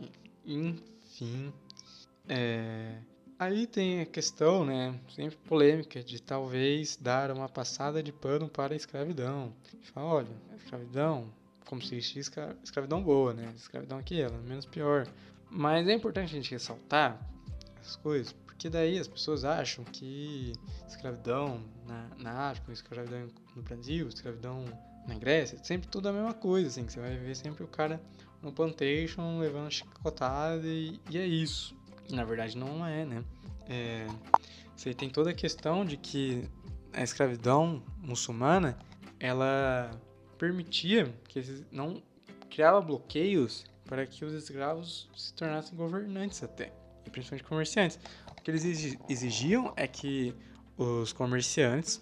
Enfim, 0.46 1.52
é... 2.28 2.98
aí 3.40 3.68
tem 3.68 4.02
a 4.02 4.06
questão, 4.06 4.66
né, 4.66 5.00
sempre 5.16 5.38
polêmica, 5.48 6.04
de 6.04 6.22
talvez 6.22 6.98
dar 6.98 7.32
uma 7.32 7.50
passada 7.50 8.02
de 8.02 8.12
pano 8.12 8.48
para 8.50 8.74
a 8.74 8.78
escravidão. 8.78 9.54
Fala, 9.94 10.08
olha, 10.08 10.32
a 10.52 10.56
escravidão, 10.56 11.32
como 11.66 11.82
se 11.82 11.96
existisse 11.96 12.32
escravidão 12.64 13.02
boa, 13.02 13.34
né, 13.34 13.50
a 13.52 13.56
escravidão 13.56 13.98
aqui, 13.98 14.20
ela 14.20 14.36
é 14.36 14.48
menos 14.48 14.66
pior. 14.66 15.08
Mas 15.50 15.88
é 15.88 15.94
importante 15.94 16.32
a 16.32 16.36
gente 16.36 16.52
ressaltar 16.52 17.20
as 17.80 17.96
coisas, 17.96 18.34
porque 18.34 18.70
daí 18.70 18.98
as 18.98 19.08
pessoas 19.08 19.46
acham 19.46 19.84
que 19.84 20.54
escravidão 20.88 21.62
na, 21.88 22.10
na 22.18 22.50
África, 22.50 22.72
escravidão 22.72 23.28
no 23.56 23.62
Brasil, 23.62 24.08
escravidão 24.08 24.66
na 25.08 25.16
Grécia, 25.16 25.58
sempre 25.64 25.88
tudo 25.88 26.10
a 26.10 26.14
mesma 26.14 26.34
coisa, 26.34 26.68
assim, 26.68 26.86
que 26.86 26.92
você 26.92 27.00
vai 27.00 27.16
ver 27.16 27.36
sempre 27.36 27.64
o 27.64 27.68
cara 27.68 28.02
no 28.42 28.52
plantation 28.52 29.40
levando 29.40 29.72
chicotada 29.72 30.66
e, 30.66 31.00
e 31.10 31.18
é 31.18 31.26
isso. 31.26 31.76
Na 32.10 32.24
verdade 32.24 32.58
não 32.58 32.86
é, 32.86 33.06
né? 33.06 33.24
É, 33.68 34.08
você 34.76 34.94
tem 34.94 35.10
toda 35.10 35.32
a 35.32 35.34
questão 35.34 35.86
de 35.86 35.98
que 35.98 36.48
a 36.94 37.02
escravidão 37.04 37.84
muçulmana, 37.98 38.78
ela 39.20 39.92
permitia 40.38 41.14
que 41.28 41.66
não 41.72 42.02
criava 42.50 42.80
bloqueios 42.82 43.66
para 43.86 44.06
que 44.06 44.24
os 44.24 44.34
escravos 44.34 45.10
se 45.16 45.34
tornassem 45.34 45.76
governantes 45.76 46.42
até, 46.44 46.72
e 47.06 47.10
principalmente 47.10 47.48
comerciantes 47.48 48.00
que 48.46 48.52
eles 48.52 48.64
exigiam 49.10 49.74
é 49.76 49.88
que 49.88 50.36
os 50.78 51.12
comerciantes 51.12 52.00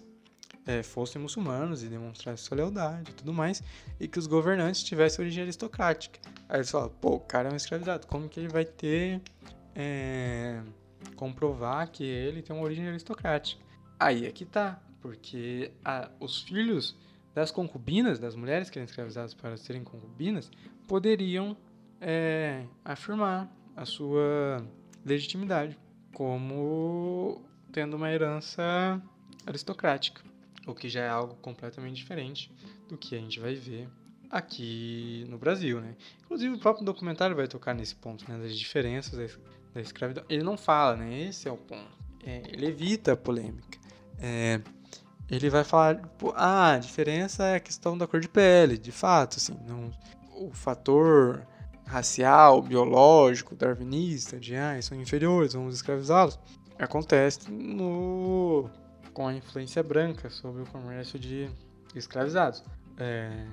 é, 0.66 0.82
fossem 0.82 1.20
muçulmanos 1.20 1.82
e 1.82 1.88
demonstrassem 1.88 2.44
sua 2.44 2.58
lealdade 2.58 3.10
e 3.10 3.14
tudo 3.14 3.32
mais, 3.32 3.62
e 3.98 4.06
que 4.06 4.18
os 4.18 4.26
governantes 4.26 4.82
tivessem 4.82 5.24
origem 5.24 5.42
aristocrática. 5.42 6.20
Aí 6.46 6.58
eles 6.58 6.70
falam, 6.70 6.90
pô, 7.00 7.14
o 7.14 7.20
cara 7.20 7.48
é 7.48 7.52
um 7.52 7.56
escravizado, 7.56 8.06
como 8.06 8.28
que 8.28 8.40
ele 8.40 8.48
vai 8.48 8.66
ter. 8.66 9.22
É, 9.74 10.62
comprovar 11.16 11.90
que 11.90 12.04
ele 12.04 12.42
tem 12.42 12.54
uma 12.54 12.64
origem 12.64 12.86
aristocrática? 12.86 13.62
Aí 13.98 14.26
é 14.26 14.30
que 14.30 14.44
tá, 14.44 14.80
porque 15.00 15.72
a, 15.84 16.10
os 16.20 16.42
filhos 16.42 16.96
das 17.34 17.50
concubinas, 17.50 18.18
das 18.18 18.36
mulheres 18.36 18.70
que 18.70 18.78
eram 18.78 18.86
escravizadas 18.86 19.34
para 19.34 19.56
serem 19.56 19.82
concubinas, 19.82 20.50
poderiam 20.86 21.56
é, 22.00 22.64
afirmar 22.84 23.50
a 23.76 23.84
sua 23.84 24.64
legitimidade 25.04 25.76
como 26.12 27.42
tendo 27.72 27.96
uma 27.96 28.10
herança 28.10 29.02
aristocrática, 29.44 30.22
o 30.66 30.74
que 30.74 30.88
já 30.88 31.02
é 31.02 31.08
algo 31.08 31.34
completamente 31.36 31.96
diferente 31.96 32.50
do 32.88 32.96
que 32.96 33.16
a 33.16 33.18
gente 33.18 33.40
vai 33.40 33.54
ver 33.54 33.88
aqui 34.30 35.24
no 35.28 35.38
Brasil, 35.38 35.80
né? 35.80 35.96
Inclusive 36.24 36.54
o 36.54 36.58
próprio 36.58 36.84
documentário 36.84 37.34
vai 37.34 37.48
tocar 37.48 37.74
nesse 37.74 37.94
ponto, 37.94 38.28
né, 38.30 38.38
das 38.38 38.56
diferenças 38.56 39.38
da 39.74 39.80
escravidão. 39.80 40.24
Ele 40.28 40.42
não 40.42 40.56
fala, 40.56 40.96
né? 40.96 41.22
Esse 41.22 41.48
é 41.48 41.52
o 41.52 41.56
ponto. 41.56 42.04
É, 42.24 42.42
ele 42.48 42.66
evita 42.66 43.12
a 43.12 43.16
polêmica. 43.16 43.78
É, 44.18 44.60
ele 45.30 45.50
vai 45.50 45.64
falar, 45.64 46.00
ah, 46.34 46.72
a 46.72 46.78
diferença 46.78 47.44
é 47.44 47.56
a 47.56 47.60
questão 47.60 47.98
da 47.98 48.06
cor 48.06 48.20
de 48.20 48.28
pele, 48.28 48.78
de 48.78 48.92
fato, 48.92 49.36
assim, 49.38 49.56
não, 49.66 49.90
o 50.36 50.52
fator 50.52 51.46
racial, 51.86 52.62
biológico, 52.62 53.54
darwinista, 53.54 54.38
de 54.38 54.54
ah, 54.54 54.80
são 54.80 54.98
inferiores, 54.98 55.54
vamos 55.54 55.74
escravizá-los, 55.74 56.38
acontece 56.78 57.50
no 57.50 58.70
com 59.12 59.28
a 59.28 59.34
influência 59.34 59.82
branca 59.82 60.28
sobre 60.28 60.62
o 60.62 60.66
comércio 60.66 61.18
de 61.18 61.48
escravizados. 61.94 62.64
É, 62.98 63.46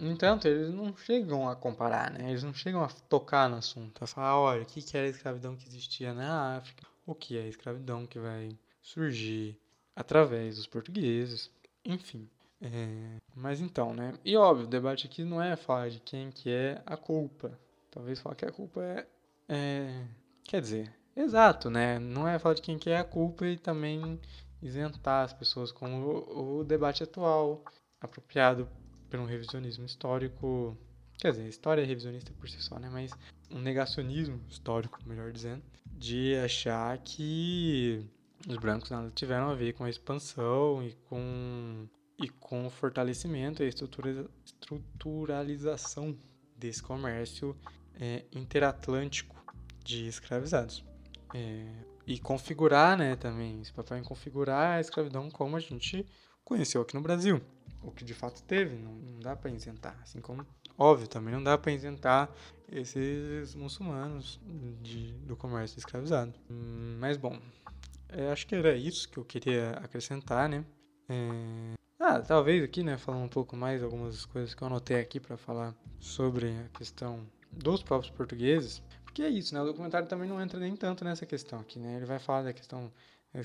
no 0.00 0.10
entanto, 0.10 0.48
eles 0.48 0.72
não 0.74 0.96
chegam 0.96 1.48
a 1.48 1.54
comparar, 1.54 2.10
né? 2.10 2.30
Eles 2.30 2.42
não 2.42 2.54
chegam 2.54 2.82
a 2.82 2.88
tocar 2.88 3.48
no 3.50 3.56
assunto, 3.56 4.02
a 4.02 4.06
falar, 4.06 4.38
olha, 4.38 4.62
o 4.62 4.66
que 4.66 4.96
era 4.96 5.06
a 5.06 5.10
escravidão 5.10 5.54
que 5.54 5.68
existia 5.68 6.14
na 6.14 6.56
África, 6.56 6.86
o 7.06 7.14
que 7.14 7.36
é 7.36 7.42
a 7.42 7.48
escravidão 7.48 8.06
que 8.06 8.18
vai 8.18 8.56
surgir 8.80 9.60
através 9.94 10.56
dos 10.56 10.66
portugueses, 10.66 11.50
enfim. 11.84 12.28
É, 12.62 13.20
mas 13.34 13.60
então, 13.60 13.92
né? 13.94 14.14
E 14.24 14.36
óbvio, 14.36 14.66
o 14.66 14.70
debate 14.70 15.06
aqui 15.06 15.22
não 15.22 15.40
é 15.42 15.54
falar 15.54 15.90
de 15.90 16.00
quem 16.00 16.30
que 16.30 16.50
é 16.50 16.82
a 16.86 16.96
culpa. 16.96 17.58
Talvez 17.90 18.20
falar 18.20 18.34
que 18.36 18.46
a 18.46 18.52
culpa 18.52 18.82
é, 18.82 19.06
é 19.48 20.04
quer 20.44 20.60
dizer, 20.62 20.94
exato, 21.14 21.68
né? 21.68 21.98
Não 21.98 22.26
é 22.26 22.38
falar 22.38 22.54
de 22.54 22.62
quem 22.62 22.78
que 22.78 22.90
é 22.90 22.98
a 22.98 23.04
culpa 23.04 23.46
e 23.46 23.58
também 23.58 24.18
isentar 24.62 25.24
as 25.24 25.32
pessoas 25.32 25.70
como 25.70 25.96
o, 25.96 26.58
o 26.60 26.64
debate 26.64 27.02
atual, 27.02 27.64
apropriado 28.00 28.68
um 29.18 29.24
revisionismo 29.24 29.84
histórico. 29.84 30.76
Quer 31.18 31.32
dizer, 31.32 31.48
história 31.48 31.82
é 31.82 31.84
revisionista 31.84 32.32
por 32.32 32.48
si 32.48 32.62
só, 32.62 32.78
né? 32.78 32.88
Mas 32.90 33.10
um 33.50 33.58
negacionismo 33.58 34.40
histórico, 34.48 34.98
melhor 35.06 35.32
dizendo, 35.32 35.62
de 35.92 36.36
achar 36.36 36.96
que 36.98 38.06
os 38.48 38.56
brancos 38.56 38.90
nada 38.90 39.10
tiveram 39.10 39.50
a 39.50 39.54
ver 39.54 39.74
com 39.74 39.84
a 39.84 39.90
expansão 39.90 40.82
e 40.82 40.94
com 41.08 41.86
e 42.22 42.28
com 42.28 42.66
o 42.66 42.70
fortalecimento 42.70 43.62
e 43.62 43.66
a 43.66 43.68
estruturalização 43.68 46.14
desse 46.54 46.82
comércio 46.82 47.56
é, 47.98 48.26
interatlântico 48.32 49.34
de 49.82 50.06
escravizados. 50.06 50.84
É, 51.34 51.66
e 52.06 52.18
configurar, 52.18 52.98
né, 52.98 53.16
também, 53.16 53.62
esse 53.62 53.72
papel 53.72 53.96
em 53.98 54.02
configurar 54.02 54.76
a 54.76 54.80
escravidão 54.80 55.30
como 55.30 55.56
a 55.56 55.60
gente 55.60 56.04
conheceu 56.44 56.82
aqui 56.82 56.94
no 56.94 57.00
Brasil. 57.00 57.40
O 57.82 57.90
que 57.90 58.04
de 58.04 58.14
fato 58.14 58.42
teve, 58.42 58.76
não, 58.76 58.92
não 58.92 59.20
dá 59.20 59.34
para 59.34 59.50
isentar. 59.50 59.98
Assim 60.02 60.20
como, 60.20 60.46
óbvio, 60.76 61.08
também 61.08 61.32
não 61.32 61.42
dá 61.42 61.56
para 61.56 61.72
isentar 61.72 62.30
esses 62.70 63.54
muçulmanos 63.54 64.40
de, 64.82 65.12
do 65.24 65.36
comércio 65.36 65.78
escravizado. 65.78 66.34
Mas, 66.98 67.16
bom, 67.16 67.38
é, 68.08 68.30
acho 68.30 68.46
que 68.46 68.54
era 68.54 68.76
isso 68.76 69.08
que 69.08 69.18
eu 69.18 69.24
queria 69.24 69.70
acrescentar, 69.82 70.48
né? 70.48 70.64
É, 71.08 71.74
ah, 72.02 72.20
talvez 72.20 72.64
aqui, 72.64 72.82
né, 72.82 72.96
falando 72.96 73.24
um 73.24 73.28
pouco 73.28 73.54
mais 73.54 73.82
algumas 73.82 74.24
coisas 74.24 74.54
que 74.54 74.62
eu 74.62 74.66
anotei 74.66 74.98
aqui 74.98 75.20
para 75.20 75.36
falar 75.36 75.74
sobre 75.98 76.48
a 76.48 76.78
questão 76.78 77.26
dos 77.52 77.82
próprios 77.82 78.10
portugueses, 78.10 78.82
porque 79.04 79.22
é 79.22 79.28
isso, 79.28 79.54
né, 79.54 79.60
o 79.60 79.66
documentário 79.66 80.08
também 80.08 80.26
não 80.26 80.40
entra 80.40 80.58
nem 80.58 80.74
tanto 80.74 81.04
nessa 81.04 81.26
questão 81.26 81.60
aqui, 81.60 81.78
né, 81.78 81.96
ele 81.96 82.06
vai 82.06 82.18
falar 82.18 82.42
da 82.42 82.52
questão 82.54 82.90
da 83.34 83.40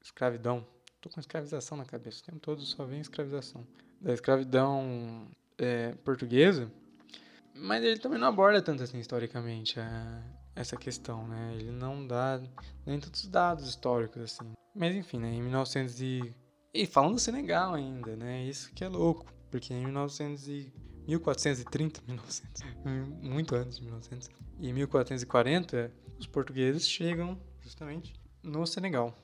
escravidão, 0.00 0.64
tô 1.02 1.10
com 1.10 1.20
escravização 1.20 1.76
na 1.76 1.84
cabeça, 1.84 2.22
o 2.22 2.24
tempo 2.24 2.38
todo 2.38 2.62
só 2.62 2.84
vem 2.86 3.00
escravização, 3.00 3.66
da 4.00 4.14
escravidão 4.14 5.28
é, 5.58 5.94
portuguesa, 6.04 6.70
mas 7.54 7.84
ele 7.84 7.98
também 7.98 8.18
não 8.18 8.28
aborda 8.28 8.62
tanto 8.62 8.82
assim 8.82 8.98
historicamente 8.98 9.78
a, 9.78 10.22
essa 10.54 10.76
questão, 10.76 11.26
né, 11.26 11.54
ele 11.56 11.70
não 11.70 12.06
dá 12.06 12.40
nem 12.86 12.98
tantos 12.98 13.26
dados 13.26 13.68
históricos 13.68 14.22
assim, 14.22 14.52
mas 14.74 14.94
enfim, 14.94 15.18
né, 15.18 15.34
em 15.34 15.42
1900 15.42 16.00
e 16.00 16.34
e 16.74 16.86
falando 16.86 17.14
do 17.14 17.20
Senegal 17.20 17.74
ainda, 17.74 18.16
né? 18.16 18.44
Isso 18.44 18.72
que 18.72 18.82
é 18.82 18.88
louco, 18.88 19.26
porque 19.50 19.74
em 19.74 19.84
1900 19.84 20.48
e 20.48 20.72
1430, 21.06 22.00
1900, 22.06 22.62
muito 23.20 23.54
antes 23.54 23.76
de 23.76 23.84
1900. 23.84 24.30
E 24.58 24.72
1440, 24.72 25.92
os 26.18 26.26
portugueses 26.26 26.88
chegam 26.88 27.38
justamente 27.60 28.14
no 28.42 28.66
Senegal 28.66 29.14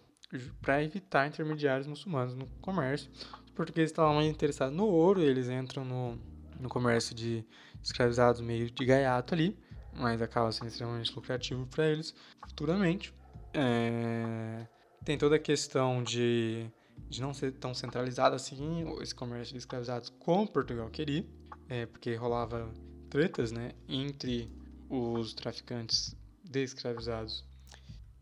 para 0.61 0.83
evitar 0.83 1.27
intermediários 1.27 1.87
muçulmanos 1.87 2.35
no 2.35 2.47
comércio. 2.61 3.11
Os 3.45 3.51
portugueses 3.51 3.91
estavam 3.91 4.15
mais 4.15 4.29
interessados 4.29 4.77
no 4.77 4.87
ouro, 4.87 5.21
eles 5.21 5.49
entram 5.49 5.85
no, 5.85 6.19
no 6.61 6.69
comércio 6.69 7.15
de 7.15 7.45
escravizados 7.83 8.41
meio 8.41 8.71
de 8.71 8.85
gaiato 8.85 9.35
ali, 9.35 9.57
mas 9.93 10.21
acaba 10.21 10.53
sendo 10.53 10.69
extremamente 10.69 11.15
lucrativo 11.15 11.67
para 11.67 11.87
eles 11.87 12.15
futuramente. 12.47 13.15
É... 13.55 14.67
Tem 15.05 15.17
toda 15.17 15.37
a 15.37 15.39
questão 15.39 16.03
de, 16.03 16.71
de 17.09 17.21
não 17.21 17.33
ser 17.33 17.53
tão 17.53 17.73
centralizado 17.73 18.37
assim 18.37 18.85
esse 19.01 19.15
comércio 19.15 19.53
de 19.53 19.59
escravizados 19.59 20.11
como 20.19 20.47
Portugal 20.47 20.91
queria, 20.91 21.25
é, 21.69 21.87
porque 21.87 22.15
rolava 22.15 22.71
tretas 23.09 23.51
né, 23.51 23.73
entre 23.89 24.51
os 24.91 25.33
traficantes 25.33 26.15
de 26.45 26.63
escravizados 26.63 27.45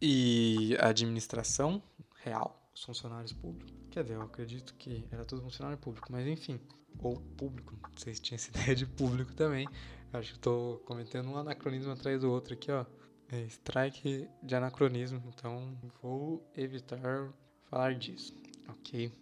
e 0.01 0.77
a 0.79 0.89
administração 0.89 1.83
real, 2.27 2.61
os 2.75 2.83
funcionários 2.83 3.33
públicos. 3.33 3.73
Quer 3.91 4.03
dizer, 4.03 4.17
eu 4.17 4.23
acredito 4.23 4.75
que 4.75 5.07
era 5.11 5.25
tudo 5.25 5.43
funcionário 5.43 5.79
público, 5.79 6.09
mas 6.11 6.27
enfim, 6.27 6.61
ou 6.99 7.17
público, 7.37 7.75
não 7.83 7.97
sei 7.97 8.15
se 8.15 8.21
tinha 8.21 8.37
essa 8.37 8.51
ideia 8.59 8.75
de 8.75 8.87
público 8.87 9.33
também. 9.35 9.69
Acho 10.13 10.33
que 10.33 10.39
estou 10.39 10.79
cometendo 10.81 11.29
um 11.31 11.37
anacronismo 11.37 11.93
atrás 11.93 12.21
do 12.21 12.31
outro 12.31 12.55
aqui, 12.55 12.71
ó. 12.71 12.85
É 13.29 13.41
strike 13.47 14.29
de 14.43 14.55
anacronismo, 14.55 15.21
então 15.27 15.77
vou 16.01 16.49
evitar 16.57 17.33
falar 17.69 17.95
disso, 17.95 18.33
ok? 18.69 19.13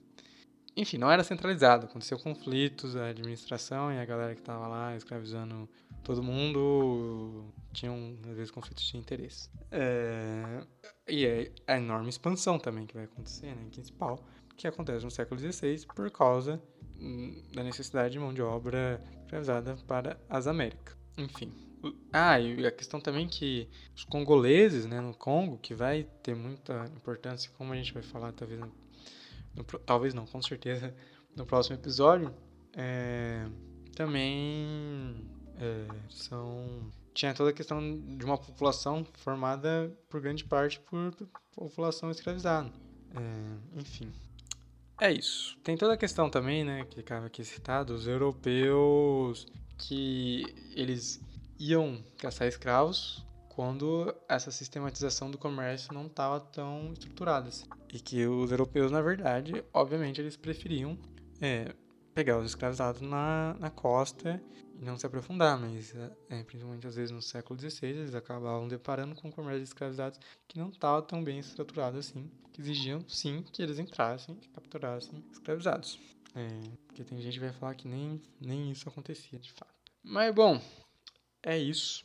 Enfim, 0.77 0.99
não 0.99 1.11
era 1.11 1.23
centralizado, 1.23 1.87
aconteceu 1.87 2.19
conflitos, 2.19 2.97
a 2.97 3.09
administração 3.09 3.93
e 3.93 3.99
a 3.99 4.05
galera 4.05 4.35
que 4.35 4.41
estava 4.41 4.67
lá 4.67 4.97
escravizando 4.97 5.69
todo 6.03 6.23
mundo 6.23 7.45
tinham, 7.73 8.17
às 8.29 8.37
vezes, 8.37 8.51
conflitos 8.51 8.85
de 8.85 8.97
interesse. 8.97 9.49
É... 9.71 10.65
E 11.09 11.25
é 11.25 11.53
a 11.67 11.77
enorme 11.77 12.09
expansão 12.09 12.59
também 12.59 12.87
que 12.87 12.95
vai 12.95 13.05
acontecer, 13.05 13.55
né, 13.55 13.67
principal, 13.71 14.19
que 14.57 14.67
acontece 14.67 15.05
no 15.05 15.11
século 15.11 15.41
XVI 15.41 15.87
por 15.95 16.11
causa 16.11 16.63
hum, 17.01 17.43
da 17.53 17.63
necessidade 17.63 18.13
de 18.13 18.19
mão 18.19 18.33
de 18.33 18.43
obra 18.43 19.03
escravizada 19.23 19.77
para 19.87 20.19
as 20.29 20.47
Américas. 20.47 20.97
Enfim. 21.17 21.53
Ah, 22.13 22.41
e 22.41 22.67
a 22.67 22.71
questão 22.71 22.99
também 22.99 23.29
que 23.29 23.69
os 23.95 24.05
congoleses, 24.05 24.87
né, 24.87 25.01
no 25.01 25.15
Congo, 25.15 25.59
que 25.59 25.75
vai 25.75 26.05
ter 26.23 26.35
muita 26.35 26.87
importância, 26.97 27.51
como 27.59 27.73
a 27.73 27.77
gente 27.77 27.93
vai 27.93 28.03
falar 28.03 28.33
talvez, 28.33 28.61
no, 29.55 29.65
talvez 29.81 30.15
não, 30.15 30.27
com 30.27 30.43
certeza, 30.43 30.95
no 31.37 31.47
próximo 31.47 31.77
episódio, 31.77 32.35
é, 32.77 33.47
também 33.95 35.29
é, 35.59 35.87
são 36.11 36.91
tinha 37.15 37.33
toda 37.33 37.51
a 37.51 37.53
questão 37.53 37.81
de 38.17 38.25
uma 38.25 38.37
população 38.37 39.07
formada 39.15 39.97
por 40.11 40.21
grande 40.21 40.45
parte 40.45 40.81
por 40.81 41.15
população 41.55 42.11
escravizada. 42.11 42.73
É, 43.15 43.81
enfim. 43.81 44.13
É 45.01 45.13
isso. 45.13 45.57
Tem 45.63 45.77
toda 45.77 45.95
a 45.95 45.97
questão 45.97 46.29
também, 46.29 46.65
né, 46.65 46.85
que 46.85 47.01
acaba 47.01 47.27
aqui 47.27 47.45
citado, 47.45 47.95
os 47.95 48.07
europeus 48.07 49.47
que 49.79 50.45
eles 50.75 51.21
iam 51.59 52.05
caçar 52.19 52.49
escravos 52.49 53.25
quando 53.55 54.15
essa 54.29 54.51
sistematização 54.51 55.31
do 55.31 55.39
comércio 55.39 55.95
não 55.95 56.07
estava 56.07 56.41
tão 56.41 56.93
estruturada. 56.93 57.49
Assim. 57.49 57.67
E 57.93 58.01
que 58.01 58.27
os 58.27 58.51
europeus, 58.51 58.91
na 58.91 59.01
verdade, 59.01 59.65
obviamente, 59.73 60.21
eles 60.21 60.37
preferiam 60.37 60.99
é, 61.41 61.75
pegar 62.15 62.39
os 62.39 62.47
escravizados 62.47 63.01
na, 63.01 63.55
na 63.59 63.71
costa 63.71 64.43
e 64.81 64.85
não 64.85 64.97
se 64.97 65.07
aprofundar, 65.07 65.59
mas 65.59 65.95
é, 66.29 66.43
principalmente 66.43 66.87
às 66.87 66.97
vezes 66.97 67.11
no 67.13 67.23
século 67.23 67.59
XVI 67.59 67.89
eles 67.89 68.15
acabavam 68.15 68.67
deparando 68.67 69.15
com 69.15 69.29
um 69.29 69.31
comércio 69.31 69.61
de 69.61 69.69
escravizados 69.69 70.19
que 70.49 70.59
não 70.59 70.69
estava 70.69 71.01
tão 71.01 71.23
bem 71.23 71.39
estruturado 71.39 71.99
assim, 71.99 72.29
que 72.53 72.61
exigiam 72.61 73.01
sim 73.09 73.45
que 73.53 73.63
eles 73.63 73.79
entrassem 73.79 74.37
e 74.43 74.49
capturassem 74.49 75.25
escravizados. 75.31 75.99
É, 76.35 76.49
porque 76.87 77.05
tem 77.05 77.21
gente 77.21 77.35
que 77.35 77.45
vai 77.45 77.53
falar 77.53 77.77
que 77.77 77.87
nem, 77.87 78.21
nem 78.41 78.73
isso 78.73 78.89
acontecia 78.89 79.39
de 79.39 79.53
fato. 79.53 79.73
Mas 80.03 80.35
bom, 80.35 80.61
é 81.43 81.57
isso. 81.57 82.05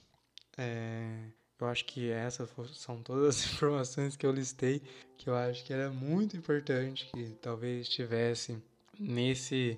É, 0.55 1.31
eu 1.59 1.67
acho 1.67 1.85
que 1.85 2.09
essas 2.09 2.49
são 2.73 3.01
todas 3.01 3.37
as 3.37 3.45
informações 3.53 4.15
que 4.15 4.25
eu 4.25 4.31
listei 4.31 4.81
que 5.17 5.29
eu 5.29 5.35
acho 5.35 5.65
que 5.65 5.73
era 5.73 5.91
muito 5.91 6.37
importante 6.37 7.09
que 7.13 7.35
talvez 7.41 7.89
tivesse 7.89 8.57
nesse 8.97 9.77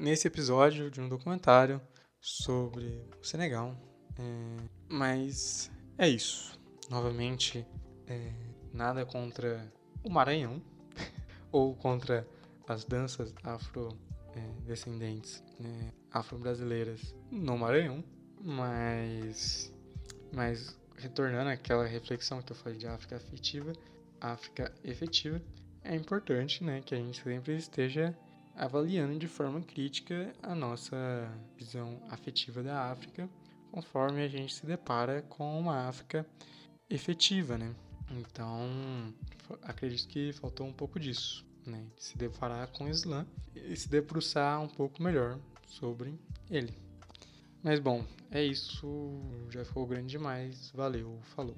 nesse 0.00 0.26
episódio 0.26 0.90
de 0.90 1.00
um 1.00 1.08
documentário 1.08 1.80
sobre 2.20 3.06
o 3.20 3.24
Senegal. 3.24 3.76
É, 4.18 4.56
mas 4.88 5.70
é 5.98 6.08
isso. 6.08 6.58
Novamente, 6.88 7.64
é, 8.06 8.32
nada 8.72 9.04
contra 9.04 9.70
o 10.02 10.08
Maranhão 10.10 10.62
ou 11.52 11.76
contra 11.76 12.26
as 12.66 12.84
danças 12.84 13.34
afro-descendentes, 13.42 15.44
é, 15.58 15.62
né, 15.62 15.92
afro-brasileiras 16.10 17.14
no 17.30 17.58
Maranhão, 17.58 18.02
mas, 18.40 19.70
mas 20.32 20.78
retornando 20.96 21.50
àquela 21.50 21.86
reflexão 21.86 22.42
que 22.42 22.52
eu 22.52 22.56
falei 22.56 22.78
de 22.78 22.86
África 22.86 23.16
afetiva, 23.16 23.72
África 24.20 24.72
efetiva, 24.84 25.40
é 25.82 25.94
importante 25.94 26.62
né, 26.62 26.82
que 26.84 26.94
a 26.94 26.98
gente 26.98 27.22
sempre 27.22 27.56
esteja 27.56 28.16
avaliando 28.54 29.18
de 29.18 29.26
forma 29.26 29.60
crítica 29.62 30.32
a 30.42 30.54
nossa 30.54 30.96
visão 31.56 32.02
afetiva 32.10 32.62
da 32.62 32.90
África, 32.90 33.28
conforme 33.72 34.22
a 34.22 34.28
gente 34.28 34.54
se 34.54 34.66
depara 34.66 35.22
com 35.22 35.58
uma 35.58 35.88
África 35.88 36.26
efetiva, 36.88 37.56
né? 37.56 37.74
Então, 38.10 39.14
acredito 39.62 40.08
que 40.08 40.32
faltou 40.32 40.66
um 40.66 40.72
pouco 40.72 40.98
disso, 40.98 41.46
né? 41.64 41.86
Se 41.96 42.18
deparar 42.18 42.66
com 42.68 42.84
o 42.84 42.88
Islã 42.88 43.26
e 43.54 43.74
se 43.76 43.88
debruçar 43.88 44.60
um 44.60 44.68
pouco 44.68 45.02
melhor 45.02 45.38
sobre 45.66 46.18
ele. 46.50 46.89
Mas 47.62 47.78
bom, 47.78 48.04
é 48.30 48.42
isso. 48.42 48.86
Já 49.50 49.64
ficou 49.64 49.86
grande 49.86 50.08
demais. 50.08 50.70
Valeu, 50.74 51.18
falou. 51.34 51.56